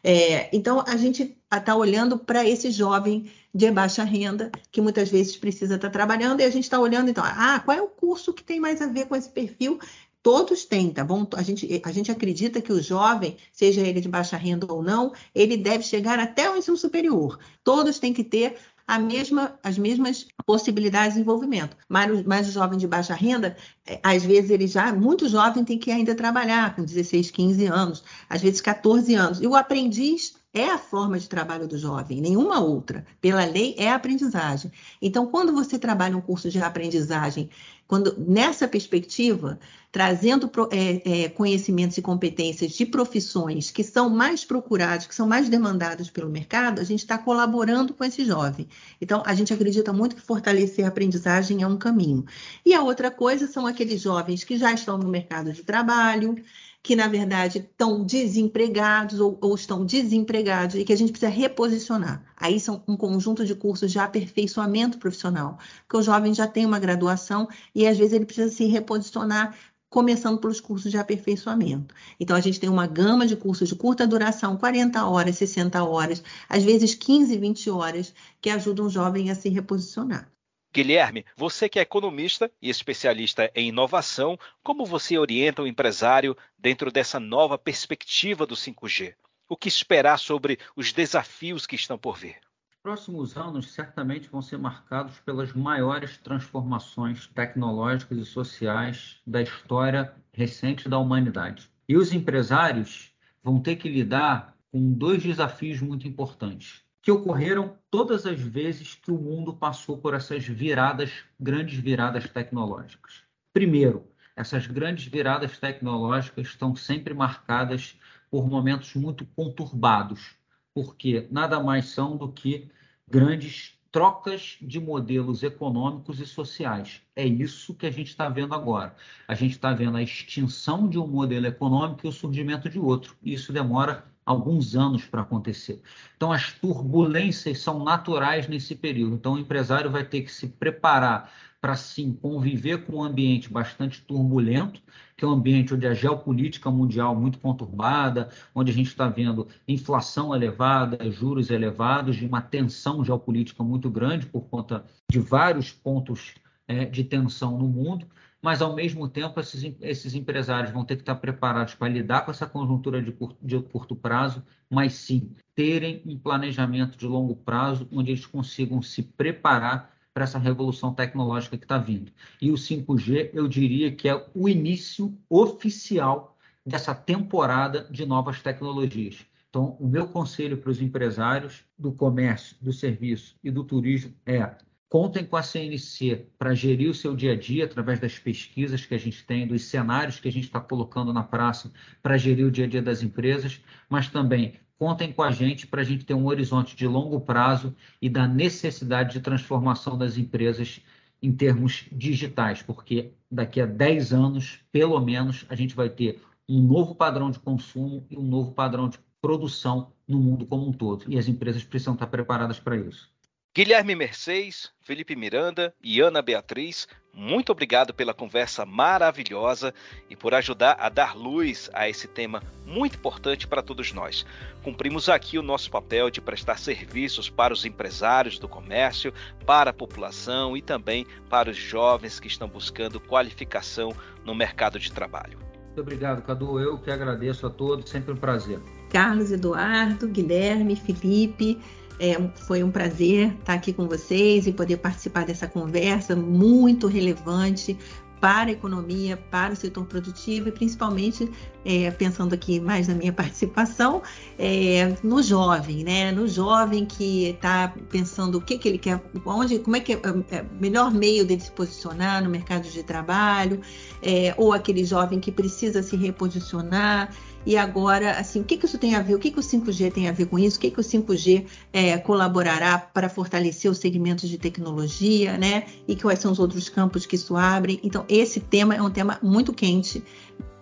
É, 0.03 0.55
então, 0.57 0.85
a 0.87 0.97
gente 0.97 1.37
está 1.53 1.75
olhando 1.75 2.19
para 2.19 2.47
esse 2.47 2.71
jovem 2.71 3.31
de 3.55 3.71
baixa 3.71 4.05
renda, 4.05 4.51
que 4.71 4.81
muitas 4.81 5.09
vezes 5.09 5.37
precisa 5.37 5.77
estar 5.77 5.89
tá 5.89 5.93
trabalhando, 5.93 6.41
e 6.41 6.45
a 6.45 6.51
gente 6.51 6.65
está 6.65 6.79
olhando, 6.79 7.11
então, 7.11 7.25
ah, 7.25 7.61
qual 7.65 7.77
é 7.77 7.83
o 7.83 7.89
curso 7.89 8.33
que 8.33 8.43
tem 8.43 8.61
mais 8.61 8.81
a 8.81 8.87
ver 8.87 9.07
com 9.07 9.17
esse 9.17 9.29
perfil? 9.29 9.79
Todos 10.23 10.65
têm, 10.65 10.91
tá 10.91 11.05
bom? 11.05 11.27
A 11.35 11.43
gente, 11.43 11.81
a 11.85 11.93
gente 11.93 12.11
acredita 12.11 12.61
que 12.61 12.73
o 12.73 12.83
jovem, 12.83 13.37
seja 13.53 13.81
ele 13.81 14.01
de 14.01 14.09
baixa 14.09 14.37
renda 14.37 14.71
ou 14.71 14.83
não, 14.83 15.13
ele 15.35 15.57
deve 15.57 15.85
chegar 15.85 16.19
até 16.19 16.51
o 16.51 16.57
ensino 16.57 16.77
superior. 16.77 17.39
Todos 17.65 17.99
têm 17.99 18.13
que 18.13 18.25
ter 18.25 18.57
a 18.89 18.99
mesma, 18.99 19.59
as 19.63 19.77
mesmas 19.77 20.27
possibilidades 20.47 21.15
de 21.15 21.21
envolvimento. 21.21 21.77
Mas, 21.87 22.23
mas 22.25 22.49
o 22.49 22.53
jovem 22.53 22.79
de 22.79 22.87
baixa 22.87 23.15
renda, 23.15 23.55
é, 23.87 24.01
às 24.03 24.25
vezes 24.25 24.49
ele 24.49 24.67
já, 24.67 24.91
muito 24.95 25.29
jovem, 25.29 25.63
tem 25.63 25.79
que 25.79 25.91
ainda 25.91 26.15
trabalhar 26.15 26.75
com 26.75 26.83
16, 26.83 27.31
15 27.31 27.67
anos, 27.67 28.03
às 28.31 28.41
vezes 28.41 28.63
14 28.63 29.15
anos. 29.15 29.43
E 29.43 29.47
o 29.47 29.55
aprendiz 29.55 30.38
é 30.53 30.71
a 30.71 30.79
forma 30.79 31.19
de 31.19 31.29
trabalho 31.29 31.69
do 31.69 31.77
jovem, 31.77 32.21
nenhuma 32.21 32.61
outra. 32.61 33.05
Pela 33.21 33.45
lei 33.45 33.75
é 33.79 33.91
a 33.91 33.95
aprendizagem. 33.95 34.73
Então, 35.01 35.27
quando 35.27 35.53
você 35.53 35.79
trabalha 35.79 36.17
um 36.17 36.21
curso 36.21 36.51
de 36.51 36.59
aprendizagem, 36.59 37.51
quando 37.87 38.15
nessa 38.19 38.67
perspectiva, 38.67 39.59
trazendo 39.91 40.51
é, 40.71 41.25
é, 41.25 41.29
conhecimentos 41.31 41.97
e 41.97 42.03
competências 42.03 42.73
de 42.73 42.85
profissões 42.85 43.71
que 43.71 43.83
são 43.83 44.11
mais 44.11 44.45
procurados, 44.45 45.07
que 45.07 45.15
são 45.15 45.27
mais 45.27 45.49
demandados 45.49 46.11
pelo 46.11 46.29
mercado, 46.29 46.81
a 46.81 46.85
gente 46.85 47.01
está 47.01 47.17
colaborando 47.17 47.95
com 47.95 48.05
esse 48.05 48.25
jovem. 48.25 48.69
Então, 49.01 49.23
a 49.25 49.35
gente 49.35 49.53
acredita 49.55 49.93
muito 49.93 50.17
que 50.17 50.23
fortalecer 50.23 50.85
a 50.85 50.89
aprendizagem 50.89 51.63
é 51.63 51.67
um 51.67 51.79
caminho. 51.79 52.25
E 52.65 52.75
a 52.75 52.83
outra 52.83 53.11
coisa 53.11 53.47
são 53.47 53.67
aqueles 53.67 54.01
jovens 54.01 54.45
que 54.45 54.59
já 54.59 54.73
estão 54.73 54.99
no 54.99 55.09
mercado 55.09 55.53
de 55.53 55.63
trabalho, 55.63 56.37
que 56.83 56.97
na 56.97 57.09
verdade 57.09 57.59
estão 57.59 58.05
desempregados 58.05 59.21
ou, 59.21 59.39
ou, 59.41 59.55
estão 59.55 59.85
desempregados 59.85 60.77
e 60.77 60.85
que 60.85 60.93
a 60.93 60.97
gente 60.97 61.13
precisa 61.13 61.31
reposicionar. 61.31 62.25
Aí 62.37 62.59
são 62.59 62.83
um 62.89 62.97
conjunto 62.97 63.45
de 63.45 63.55
cursos 63.55 63.91
de 63.91 63.99
aperfeiçoamento 63.99 64.99
profissional, 64.99 65.59
porque 65.81 65.97
o 65.97 66.03
jovem 66.03 66.33
já 66.33 66.47
tem 66.47 66.65
uma 66.65 66.79
graduação 66.79 67.49
e 67.75 67.87
às 67.87 67.99
vezes 67.99 68.13
ele 68.13 68.25
precisa 68.25 68.51
se 68.51 68.65
reposicionar 68.67 69.55
começando 69.91 70.39
pelos 70.39 70.61
cursos 70.61 70.91
de 70.91 70.99
aperfeiçoamento. 70.99 71.95
Então, 72.21 72.37
a 72.37 72.41
gente 72.41 72.61
tem 72.61 72.69
uma 72.69 72.87
gama 72.87 73.27
de 73.27 73.37
cursos 73.37 73.69
de 73.69 73.75
curta 73.75 74.07
duração, 74.07 74.57
40 74.57 75.05
horas, 75.07 75.37
60 75.37 75.83
horas, 75.83 76.23
às 76.49 76.63
vezes 76.63 76.95
15, 76.95 77.39
20 77.39 77.71
horas, 77.71 78.15
que 78.41 78.51
ajudam 78.51 78.87
o 78.87 78.91
jovem 78.91 79.31
a 79.31 79.35
se 79.35 79.49
reposicionar. 79.49 80.31
Guilherme, 80.73 81.25
você 81.35 81.69
que 81.69 81.79
é 81.79 81.83
economista 81.83 82.51
e 82.61 82.69
especialista 82.69 83.51
em 83.55 83.69
inovação, 83.69 84.39
como 84.63 84.85
você 84.85 85.19
orienta 85.19 85.63
o 85.63 85.67
empresário 85.67 86.37
dentro 86.59 86.93
dessa 86.93 87.19
nova 87.19 87.57
perspectiva 87.57 88.47
do 88.47 88.55
5G? 88.55 89.15
O 89.49 89.57
que 89.57 89.69
esperar 89.69 90.19
sobre 90.19 90.59
os 90.77 90.93
desafios 90.93 91.67
que 91.67 91.75
estão 91.75 91.97
por 91.97 92.19
vir? 92.19 92.37
Os 92.71 92.77
próximos 92.83 93.37
anos 93.37 93.71
certamente 93.71 94.29
vão 94.29 94.43
ser 94.43 94.59
marcados 94.59 95.19
pelas 95.21 95.53
maiores 95.55 96.19
transformações 96.19 97.27
tecnológicas 97.29 98.19
e 98.19 98.25
sociais 98.27 99.21
da 99.27 99.41
história 99.41 100.15
recente 100.33 100.89
da 100.89 100.99
humanidade. 100.99 101.69
E 101.89 101.97
os 101.97 102.13
empresários 102.13 103.11
vão 103.43 103.59
ter 103.59 103.77
que 103.77 103.89
lidar 103.89 104.55
com 104.71 104.93
dois 104.93 105.23
desafios 105.23 105.81
muito 105.81 106.07
importantes 106.07 106.87
que 107.03 107.11
ocorreram 107.11 107.77
todas 107.91 108.27
as 108.27 108.41
vezes 108.41 108.95
que 108.95 109.11
o 109.11 109.19
mundo 109.19 109.55
passou 109.55 109.99
por 109.99 110.15
essas 110.15 110.45
viradas, 110.45 111.11
grandes 111.39 111.79
viradas 111.79 112.29
tecnológicas. 112.29 113.23
Primeiro, 113.53 114.07
essas 114.37 114.67
grandes 114.67 115.07
viradas 115.07 115.59
tecnológicas 115.59 116.49
estão 116.49 116.77
sempre 116.77 117.15
marcadas 117.15 117.99
por 118.31 118.47
momentos 118.47 118.95
muito 118.95 119.25
conturbados, 119.25 120.37
porque 120.75 121.27
nada 121.31 121.61
mais 121.61 121.87
são 121.87 122.17
do 122.17 122.31
que 122.31 122.71
grandes 123.07 123.79
trocas 123.91 124.59
de 124.61 124.79
modelos 124.79 125.43
econômicos 125.43 126.21
e 126.21 126.27
sociais. 126.27 127.01
É 127.17 127.27
isso 127.27 127.75
que 127.75 127.87
a 127.87 127.91
gente 127.91 128.09
está 128.09 128.29
vendo 128.29 128.55
agora. 128.55 128.95
A 129.27 129.35
gente 129.35 129.53
está 129.53 129.73
vendo 129.73 129.97
a 129.97 130.03
extinção 130.03 130.89
de 130.89 130.99
um 130.99 131.07
modelo 131.07 131.47
econômico 131.47 132.07
e 132.07 132.09
o 132.09 132.13
surgimento 132.13 132.69
de 132.69 132.79
outro. 132.79 133.17
E 133.23 133.33
isso 133.33 133.53
demora 133.53 134.05
alguns 134.29 134.77
anos 134.77 135.07
para 135.07 135.23
acontecer. 135.23 135.81
Então, 136.15 136.31
as 136.31 136.53
turbulências 136.53 137.61
são 137.61 137.83
naturais 137.83 138.47
nesse 138.47 138.75
período. 138.75 139.15
Então, 139.15 139.33
o 139.33 139.39
empresário 139.39 139.91
vai 139.91 140.05
ter 140.05 140.21
que 140.21 140.31
se 140.31 140.49
preparar 140.49 141.33
para, 141.63 141.75
sim, 141.75 142.13
conviver 142.13 142.85
com 142.85 142.97
um 142.97 143.03
ambiente 143.03 143.51
bastante 143.51 144.03
turbulento, 144.03 144.83
que 145.17 145.25
é 145.25 145.29
um 145.29 145.33
ambiente 145.33 145.73
onde 145.73 145.87
a 145.87 145.95
geopolítica 145.95 146.71
mundial 146.71 147.17
muito 147.17 147.39
conturbada, 147.39 148.29
onde 148.55 148.71
a 148.71 148.75
gente 148.75 148.89
está 148.89 149.09
vendo 149.09 149.49
inflação 149.67 150.35
elevada, 150.35 151.11
juros 151.11 151.49
elevados, 151.49 152.21
uma 152.21 152.43
tensão 152.43 153.03
geopolítica 153.03 153.65
muito 153.65 153.89
grande 153.89 154.27
por 154.27 154.43
conta 154.43 154.85
de 155.11 155.19
vários 155.19 155.73
pontos 155.73 156.35
é, 156.69 156.85
de 156.85 157.03
tensão 157.03 157.57
no 157.57 157.67
mundo 157.67 158.07
mas 158.41 158.63
ao 158.63 158.75
mesmo 158.75 159.09
tempo 159.09 159.39
esses, 159.41 159.75
esses 159.81 160.15
empresários 160.15 160.73
vão 160.73 160.85
ter 160.85 160.97
que 160.97 161.03
estar 161.03 161.17
preparados 161.17 161.75
para 161.75 161.89
lidar 161.89 162.25
com 162.25 162.31
essa 162.31 162.47
conjuntura 162.47 163.03
de 163.03 163.13
curto, 163.13 163.37
de 163.43 163.61
curto 163.61 163.97
prazo, 163.97 164.45
mas 164.71 164.95
sim 164.95 165.33
terem 165.55 166.03
um 166.07 166.19
planejamento 166.19 166.97
de 166.97 167.07
longo 167.07 167.35
prazo 167.35 167.89
onde 167.93 168.13
eles 168.13 168.27
consigam 168.27 168.81
se 168.81 169.03
preparar 169.03 169.93
para 170.15 170.25
essa 170.25 170.39
revolução 170.39 170.93
tecnológica 170.93 171.57
que 171.57 171.65
está 171.65 171.79
vindo. 171.79 172.13
E 172.41 172.51
o 172.51 172.55
5G, 172.55 173.31
eu 173.33 173.47
diria 173.47 173.93
que 173.93 174.09
é 174.09 174.27
o 174.35 174.49
início 174.49 175.17
oficial 175.29 176.37
dessa 176.65 176.95
temporada 176.95 177.87
de 177.91 178.05
novas 178.05 178.43
tecnologias. 178.43 179.25
Então, 179.49 179.77
o 179.81 179.87
meu 179.87 180.07
conselho 180.09 180.59
para 180.59 180.71
os 180.71 180.83
empresários 180.83 181.65
do 181.79 181.91
comércio, 181.93 182.57
do 182.61 182.73
serviço 182.73 183.37
e 183.43 183.51
do 183.51 183.65
turismo 183.65 184.13
é 184.27 184.57
Contem 184.89 185.23
com 185.23 185.37
a 185.37 185.43
CNC 185.43 186.29
para 186.39 186.55
gerir 186.55 186.89
o 186.89 186.95
seu 186.95 187.15
dia 187.15 187.33
a 187.33 187.37
dia 187.37 187.67
através 187.67 188.01
das 188.01 188.19
pesquisas 188.19 188.87
que 188.87 188.95
a 188.95 188.99
gente 188.99 189.23
tem, 189.27 189.47
dos 189.47 189.65
cenários 189.65 190.19
que 190.19 190.29
a 190.29 190.33
gente 190.33 190.45
está 190.45 190.61
colocando 190.61 191.13
na 191.13 191.23
praça 191.23 191.71
para 192.03 192.17
gerir 192.17 192.47
o 192.47 192.51
dia 192.51 192.65
a 192.65 192.69
dia 192.69 192.81
das 192.81 193.03
empresas, 193.03 193.61
mas 193.87 194.09
também 194.09 194.55
contem 194.79 195.13
com 195.13 195.23
a 195.23 195.31
gente 195.31 195.67
para 195.67 195.83
a 195.83 195.85
gente 195.85 196.07
ter 196.07 196.15
um 196.15 196.25
horizonte 196.25 196.75
de 196.75 196.87
longo 196.87 197.21
prazo 197.21 197.77
e 198.01 198.09
da 198.09 198.27
necessidade 198.27 199.13
de 199.13 199.21
transformação 199.21 199.99
das 199.99 200.17
empresas 200.17 200.81
em 201.21 201.33
termos 201.33 201.85
digitais, 201.93 202.63
porque 202.63 203.13
daqui 203.31 203.61
a 203.61 203.67
10 203.67 204.15
anos, 204.15 204.61
pelo 204.73 204.99
menos, 205.01 205.45
a 205.51 205.55
gente 205.55 205.75
vai 205.75 205.91
ter 205.91 206.23
um 206.49 206.63
novo 206.63 206.95
padrão 206.95 207.31
de 207.31 207.39
consumo 207.39 208.07
e 208.09 208.17
um 208.17 208.23
novo 208.23 208.53
padrão 208.53 208.89
de 208.89 208.99
produção 209.21 209.93
no 210.07 210.19
mundo 210.19 210.47
como 210.47 210.67
um 210.67 210.73
todo. 210.73 211.05
E 211.09 211.19
as 211.19 211.29
empresas 211.29 211.63
precisam 211.63 211.93
estar 211.93 212.07
preparadas 212.07 212.59
para 212.59 212.77
isso. 212.77 213.11
Guilherme 213.55 213.95
Mercedes, 213.95 214.71
Felipe 214.83 215.17
Miranda 215.17 215.75
e 215.83 216.01
Ana 216.01 216.23
Beatriz, 216.23 216.87
muito 217.13 217.51
obrigado 217.51 217.93
pela 217.93 218.15
conversa 218.15 218.65
maravilhosa 218.65 219.75
e 220.09 220.15
por 220.15 220.33
ajudar 220.35 220.77
a 220.79 220.89
dar 220.89 221.17
luz 221.17 221.69
a 221.73 221.89
esse 221.89 222.07
tema 222.07 222.41
muito 222.65 222.97
importante 222.97 223.49
para 223.49 223.63
todos 223.63 223.93
nós. 223.93 224.25
Cumprimos 224.63 225.09
aqui 225.09 225.37
o 225.37 225.43
nosso 225.43 225.71
papel 225.71 226.11
de 226.11 226.21
prestar 226.21 226.59
serviços 226.59 227.29
para 227.29 227.53
os 227.53 227.65
empresários 227.65 228.39
do 228.39 228.47
comércio, 228.47 229.13
para 229.45 229.71
a 229.71 229.75
população 229.75 230.57
e 230.57 230.63
também 230.63 231.05
para 231.29 231.51
os 231.51 231.57
jovens 231.57 232.21
que 232.21 232.29
estão 232.29 232.47
buscando 232.47 233.01
qualificação 233.01 233.93
no 234.25 234.35
mercado 234.35 234.79
de 234.79 234.93
trabalho. 234.93 235.39
Muito 235.65 235.81
obrigado, 235.81 236.23
Cadu. 236.23 236.61
Eu 236.61 236.79
que 236.79 236.91
agradeço 236.91 237.47
a 237.47 237.51
todos, 237.51 237.91
sempre 237.91 238.13
um 238.13 238.17
prazer. 238.17 238.61
Carlos 238.91 239.33
Eduardo, 239.33 240.07
Guilherme, 240.07 240.77
Felipe. 240.77 241.61
É, 241.99 242.17
foi 242.47 242.63
um 242.63 242.71
prazer 242.71 243.35
estar 243.39 243.55
aqui 243.55 243.73
com 243.73 243.89
vocês 243.89 244.47
e 244.47 244.53
poder 244.53 244.77
participar 244.77 245.25
dessa 245.25 245.49
conversa 245.49 246.15
muito 246.15 246.87
relevante 246.87 247.77
para 248.21 248.51
a 248.51 248.53
economia, 248.53 249.17
para 249.17 249.53
o 249.53 249.57
setor 249.57 249.85
produtivo 249.87 250.49
e 250.49 250.53
principalmente 250.53 251.31
é, 251.65 251.91
pensando 251.91 252.35
aqui 252.35 252.61
mais 252.61 252.89
na 252.89 252.95
minha 252.95 253.13
participação 253.15 254.03
é, 254.39 254.97
no 255.03 255.23
jovem, 255.23 255.85
né? 255.85 256.13
No 256.13 256.27
jovem 256.27 256.85
que 256.85 257.29
está 257.29 257.73
pensando 257.91 258.39
o 258.39 258.41
que, 258.41 258.59
que 258.59 258.69
ele 258.69 258.79
quer, 258.79 259.01
onde, 259.25 259.59
como 259.59 259.77
é 259.77 259.81
que 259.81 259.95
é, 259.95 260.01
é 260.31 260.43
o 260.43 260.61
melhor 260.61 260.93
meio 260.93 261.25
dele 261.25 261.41
se 261.41 261.53
posicionar 261.53 262.23
no 262.23 262.31
mercado 262.31 262.69
de 262.69 262.83
trabalho, 262.83 263.61
é, 264.03 264.35
ou 264.37 264.53
aquele 264.53 264.85
jovem 264.85 265.21
que 265.21 265.31
precisa 265.31 265.83
se 265.83 265.97
reposicionar 265.97 267.11
e 267.47 267.57
agora, 267.57 268.19
assim, 268.19 268.41
o 268.41 268.45
que, 268.45 268.57
que 268.57 268.67
isso 268.67 268.79
tem 268.79 268.95
a 268.95 269.03
ver? 269.03 269.15
O 269.15 269.19
que, 269.19 269.31
que 269.31 269.39
o 269.39 269.43
5G 269.43 269.93
tem 269.93 270.09
a 270.09 270.13
ver 270.13 270.27
com 270.27 270.39
isso? 270.39 270.59
O 270.59 270.61
que, 270.61 270.71
que 270.71 270.81
o 270.81 270.85
5G 270.85 271.47
é, 271.73 271.97
colaborará 271.99 272.79
para 272.79 273.09
fortalecer 273.09 273.71
os 273.71 273.79
segmentos 273.79 274.29
de 274.29 274.39
tecnologia, 274.39 275.39
né? 275.39 275.65
E 275.87 275.97
quais 275.97 276.19
são 276.19 276.31
os 276.33 276.39
outros 276.39 276.69
campos 276.69 277.07
que 277.07 277.17
isso 277.17 277.37
abre? 277.37 277.81
Então, 277.83 278.05
esse 278.09 278.41
tema 278.41 278.75
é 278.75 278.83
um 278.83 278.91
tema 278.91 279.19
muito 279.23 279.53
quente. 279.53 280.03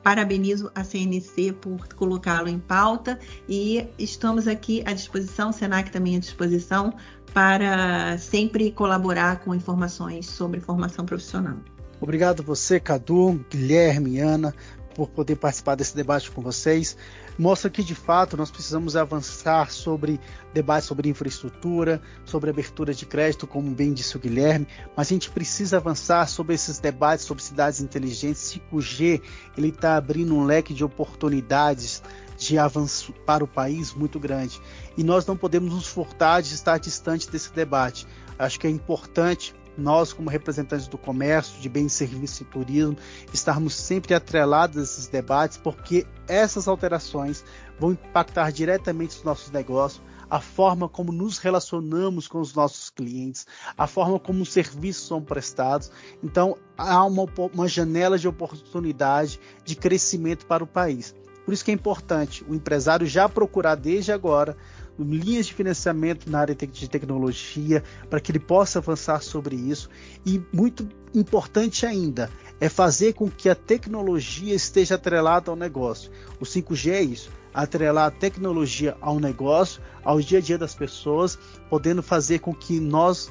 Parabenizo 0.02 0.70
a 0.72 0.84
CNC 0.84 1.54
por 1.60 1.88
colocá-lo 1.94 2.48
em 2.48 2.60
pauta 2.60 3.18
e 3.48 3.88
estamos 3.98 4.46
aqui 4.46 4.80
à 4.86 4.92
disposição, 4.92 5.50
o 5.50 5.52
Senac 5.52 5.90
também 5.90 6.14
à 6.14 6.20
disposição, 6.20 6.94
para 7.34 8.16
sempre 8.18 8.70
colaborar 8.70 9.40
com 9.40 9.52
informações 9.52 10.26
sobre 10.26 10.60
formação 10.60 11.04
profissional. 11.04 11.56
Obrigado 12.00 12.42
você, 12.42 12.78
Cadu, 12.78 13.44
Guilherme, 13.50 14.18
Ana, 14.18 14.54
por 14.96 15.10
poder 15.10 15.36
participar 15.36 15.74
desse 15.74 15.94
debate 15.94 16.30
com 16.30 16.40
vocês. 16.40 16.96
Mostra 17.38 17.68
que 17.68 17.84
de 17.84 17.94
fato 17.94 18.34
nós 18.34 18.50
precisamos 18.50 18.96
avançar 18.96 19.70
sobre 19.70 20.18
debates 20.54 20.88
sobre 20.88 21.10
infraestrutura, 21.10 22.00
sobre 22.24 22.48
abertura 22.48 22.94
de 22.94 23.04
crédito, 23.04 23.46
como 23.46 23.70
bem 23.72 23.92
disse 23.92 24.16
o 24.16 24.18
Guilherme, 24.18 24.66
mas 24.96 25.08
a 25.08 25.10
gente 25.10 25.30
precisa 25.30 25.76
avançar 25.76 26.26
sobre 26.26 26.54
esses 26.54 26.78
debates 26.78 27.26
sobre 27.26 27.42
cidades 27.42 27.82
inteligentes. 27.82 28.58
5G 28.72 29.20
ele 29.58 29.68
está 29.68 29.98
abrindo 29.98 30.34
um 30.34 30.44
leque 30.44 30.72
de 30.72 30.82
oportunidades 30.82 32.02
de 32.38 32.58
avanço 32.58 33.12
para 33.26 33.44
o 33.44 33.48
país 33.48 33.92
muito 33.92 34.18
grande 34.18 34.60
e 34.96 35.04
nós 35.04 35.26
não 35.26 35.36
podemos 35.36 35.74
nos 35.74 35.86
furtar 35.86 36.40
de 36.40 36.54
estar 36.54 36.78
distante 36.78 37.30
desse 37.30 37.52
debate. 37.52 38.06
Acho 38.38 38.58
que 38.58 38.66
é 38.66 38.70
importante 38.70 39.54
nós, 39.76 40.12
como 40.12 40.30
representantes 40.30 40.88
do 40.88 40.98
comércio, 40.98 41.60
de 41.60 41.68
bens, 41.68 41.92
serviços 41.92 42.40
e 42.40 42.44
turismo, 42.44 42.96
estarmos 43.32 43.74
sempre 43.74 44.14
atrelados 44.14 44.78
a 44.78 44.82
esses 44.82 45.08
debates, 45.08 45.56
porque 45.56 46.06
essas 46.28 46.66
alterações 46.66 47.44
vão 47.78 47.92
impactar 47.92 48.50
diretamente 48.50 49.16
os 49.16 49.22
nossos 49.22 49.50
negócios, 49.50 50.02
a 50.28 50.40
forma 50.40 50.88
como 50.88 51.12
nos 51.12 51.38
relacionamos 51.38 52.26
com 52.26 52.40
os 52.40 52.52
nossos 52.54 52.90
clientes, 52.90 53.46
a 53.76 53.86
forma 53.86 54.18
como 54.18 54.42
os 54.42 54.52
serviços 54.52 55.06
são 55.06 55.22
prestados. 55.22 55.90
Então, 56.22 56.56
há 56.76 57.04
uma, 57.04 57.26
uma 57.52 57.68
janela 57.68 58.18
de 58.18 58.26
oportunidade 58.26 59.38
de 59.64 59.76
crescimento 59.76 60.46
para 60.46 60.64
o 60.64 60.66
país. 60.66 61.14
Por 61.44 61.54
isso 61.54 61.64
que 61.64 61.70
é 61.70 61.74
importante 61.74 62.44
o 62.48 62.54
empresário 62.56 63.06
já 63.06 63.28
procurar 63.28 63.76
desde 63.76 64.10
agora 64.10 64.56
linhas 64.98 65.46
de 65.46 65.54
financiamento 65.54 66.30
na 66.30 66.40
área 66.40 66.54
de 66.54 66.88
tecnologia, 66.88 67.82
para 68.08 68.20
que 68.20 68.32
ele 68.32 68.38
possa 68.38 68.78
avançar 68.78 69.20
sobre 69.22 69.56
isso. 69.56 69.88
E 70.24 70.42
muito 70.52 70.88
importante 71.14 71.86
ainda 71.86 72.30
é 72.60 72.68
fazer 72.68 73.12
com 73.12 73.30
que 73.30 73.48
a 73.48 73.54
tecnologia 73.54 74.54
esteja 74.54 74.94
atrelada 74.94 75.50
ao 75.50 75.56
negócio. 75.56 76.10
O 76.40 76.44
5G 76.44 76.90
é 76.90 77.02
isso, 77.02 77.30
atrelar 77.52 78.06
a 78.06 78.10
tecnologia 78.10 78.96
ao 79.00 79.18
negócio, 79.18 79.82
ao 80.04 80.20
dia 80.20 80.38
a 80.38 80.42
dia 80.42 80.58
das 80.58 80.74
pessoas, 80.74 81.38
podendo 81.68 82.02
fazer 82.02 82.38
com 82.38 82.54
que 82.54 82.80
nós, 82.80 83.30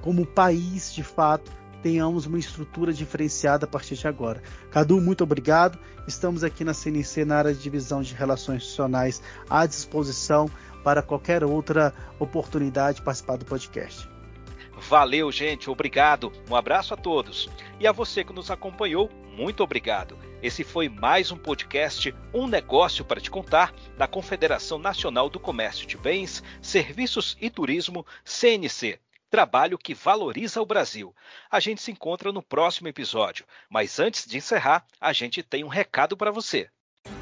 como 0.00 0.26
país, 0.26 0.92
de 0.94 1.02
fato, 1.02 1.50
tenhamos 1.82 2.26
uma 2.26 2.38
estrutura 2.38 2.92
diferenciada 2.92 3.64
a 3.64 3.68
partir 3.68 3.94
de 3.94 4.08
agora. 4.08 4.42
Cadu, 4.70 5.00
muito 5.00 5.22
obrigado. 5.22 5.78
Estamos 6.06 6.42
aqui 6.42 6.64
na 6.64 6.74
CNC, 6.74 7.24
na 7.24 7.36
área 7.36 7.54
de 7.54 7.60
divisão 7.60 8.02
de 8.02 8.14
relações 8.14 8.62
institucionais, 8.62 9.22
à 9.48 9.66
disposição 9.66 10.50
para 10.86 11.02
qualquer 11.02 11.42
outra 11.42 11.92
oportunidade 12.16 12.98
de 12.98 13.02
participar 13.02 13.36
do 13.36 13.44
podcast. 13.44 14.08
Valeu, 14.88 15.32
gente, 15.32 15.68
obrigado. 15.68 16.30
Um 16.48 16.54
abraço 16.54 16.94
a 16.94 16.96
todos. 16.96 17.48
E 17.80 17.88
a 17.88 17.90
você 17.90 18.22
que 18.22 18.32
nos 18.32 18.52
acompanhou, 18.52 19.10
muito 19.36 19.64
obrigado. 19.64 20.16
Esse 20.40 20.62
foi 20.62 20.88
mais 20.88 21.32
um 21.32 21.36
podcast 21.36 22.14
Um 22.32 22.46
Negócio 22.46 23.04
para 23.04 23.20
Te 23.20 23.28
Contar, 23.28 23.74
da 23.98 24.06
Confederação 24.06 24.78
Nacional 24.78 25.28
do 25.28 25.40
Comércio 25.40 25.88
de 25.88 25.96
Bens, 25.96 26.40
Serviços 26.62 27.36
e 27.40 27.50
Turismo, 27.50 28.06
CNC. 28.24 29.00
Trabalho 29.28 29.76
que 29.76 29.92
valoriza 29.92 30.62
o 30.62 30.66
Brasil. 30.66 31.12
A 31.50 31.58
gente 31.58 31.82
se 31.82 31.90
encontra 31.90 32.30
no 32.30 32.44
próximo 32.44 32.86
episódio, 32.86 33.44
mas 33.68 33.98
antes 33.98 34.24
de 34.24 34.36
encerrar, 34.36 34.86
a 35.00 35.12
gente 35.12 35.42
tem 35.42 35.64
um 35.64 35.68
recado 35.68 36.16
para 36.16 36.30
você. 36.30 36.70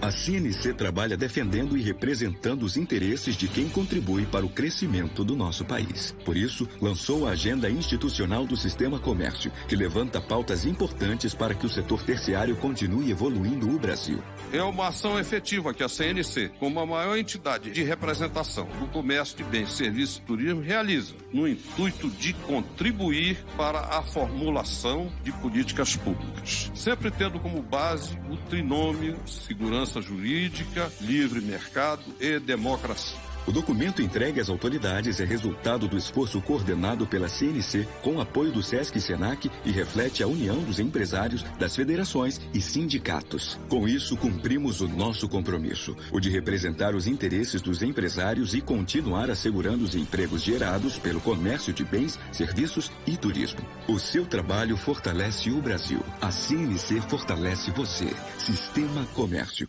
A 0.00 0.10
CNC 0.10 0.74
trabalha 0.74 1.16
defendendo 1.16 1.76
e 1.76 1.82
representando 1.82 2.64
os 2.64 2.76
interesses 2.76 3.36
de 3.36 3.48
quem 3.48 3.68
contribui 3.68 4.26
para 4.26 4.44
o 4.44 4.48
crescimento 4.48 5.24
do 5.24 5.34
nosso 5.34 5.64
país. 5.64 6.14
Por 6.24 6.36
isso, 6.36 6.68
lançou 6.80 7.26
a 7.26 7.30
Agenda 7.30 7.70
Institucional 7.70 8.46
do 8.46 8.56
Sistema 8.56 8.98
Comércio, 8.98 9.50
que 9.66 9.74
levanta 9.74 10.20
pautas 10.20 10.64
importantes 10.64 11.34
para 11.34 11.54
que 11.54 11.66
o 11.66 11.70
setor 11.70 12.02
terciário 12.02 12.56
continue 12.56 13.10
evoluindo 13.10 13.68
o 13.68 13.78
Brasil. 13.78 14.22
É 14.52 14.62
uma 14.62 14.88
ação 14.88 15.18
efetiva 15.18 15.72
que 15.72 15.82
a 15.82 15.88
CNC, 15.88 16.52
como 16.58 16.80
a 16.80 16.86
maior 16.86 17.16
entidade 17.16 17.70
de 17.70 17.82
representação 17.82 18.66
do 18.78 18.86
comércio 18.88 19.36
de 19.38 19.44
bens, 19.44 19.72
serviços 19.72 20.18
e 20.18 20.20
turismo, 20.22 20.60
realiza, 20.60 21.14
no 21.32 21.48
intuito 21.48 22.10
de 22.10 22.32
contribuir 22.32 23.38
para 23.56 23.80
a 23.80 24.02
formulação 24.02 25.10
de 25.22 25.32
políticas 25.32 25.96
públicas, 25.96 26.70
sempre 26.74 27.10
tendo 27.10 27.40
como 27.40 27.62
base 27.62 28.18
o 28.30 28.36
trinômio 28.48 29.16
segurança 29.26 29.73
segurança 29.74 30.00
jurídica, 30.00 30.92
livre 31.00 31.40
mercado 31.40 32.04
e 32.20 32.38
democracia. 32.38 33.23
O 33.46 33.52
documento 33.52 34.00
entregue 34.00 34.40
às 34.40 34.48
autoridades 34.48 35.20
é 35.20 35.24
resultado 35.24 35.86
do 35.86 35.98
esforço 35.98 36.40
coordenado 36.40 37.06
pela 37.06 37.28
CNC 37.28 37.86
com 38.02 38.18
apoio 38.18 38.50
do 38.50 38.62
SESC 38.62 38.96
e 38.96 39.00
SENAC 39.00 39.50
e 39.66 39.70
reflete 39.70 40.22
a 40.22 40.26
união 40.26 40.62
dos 40.62 40.78
empresários, 40.78 41.42
das 41.58 41.76
federações 41.76 42.40
e 42.54 42.60
sindicatos. 42.60 43.58
Com 43.68 43.86
isso, 43.86 44.16
cumprimos 44.16 44.80
o 44.80 44.88
nosso 44.88 45.28
compromisso, 45.28 45.94
o 46.10 46.18
de 46.18 46.30
representar 46.30 46.94
os 46.94 47.06
interesses 47.06 47.60
dos 47.60 47.82
empresários 47.82 48.54
e 48.54 48.62
continuar 48.62 49.28
assegurando 49.30 49.84
os 49.84 49.94
empregos 49.94 50.42
gerados 50.42 50.98
pelo 50.98 51.20
comércio 51.20 51.72
de 51.72 51.84
bens, 51.84 52.18
serviços 52.32 52.90
e 53.06 53.14
turismo. 53.16 53.60
O 53.86 53.98
seu 53.98 54.24
trabalho 54.24 54.76
fortalece 54.76 55.50
o 55.50 55.60
Brasil. 55.60 56.00
A 56.20 56.30
CNC 56.30 57.02
fortalece 57.02 57.70
você. 57.72 58.08
Sistema 58.38 59.04
Comércio. 59.14 59.68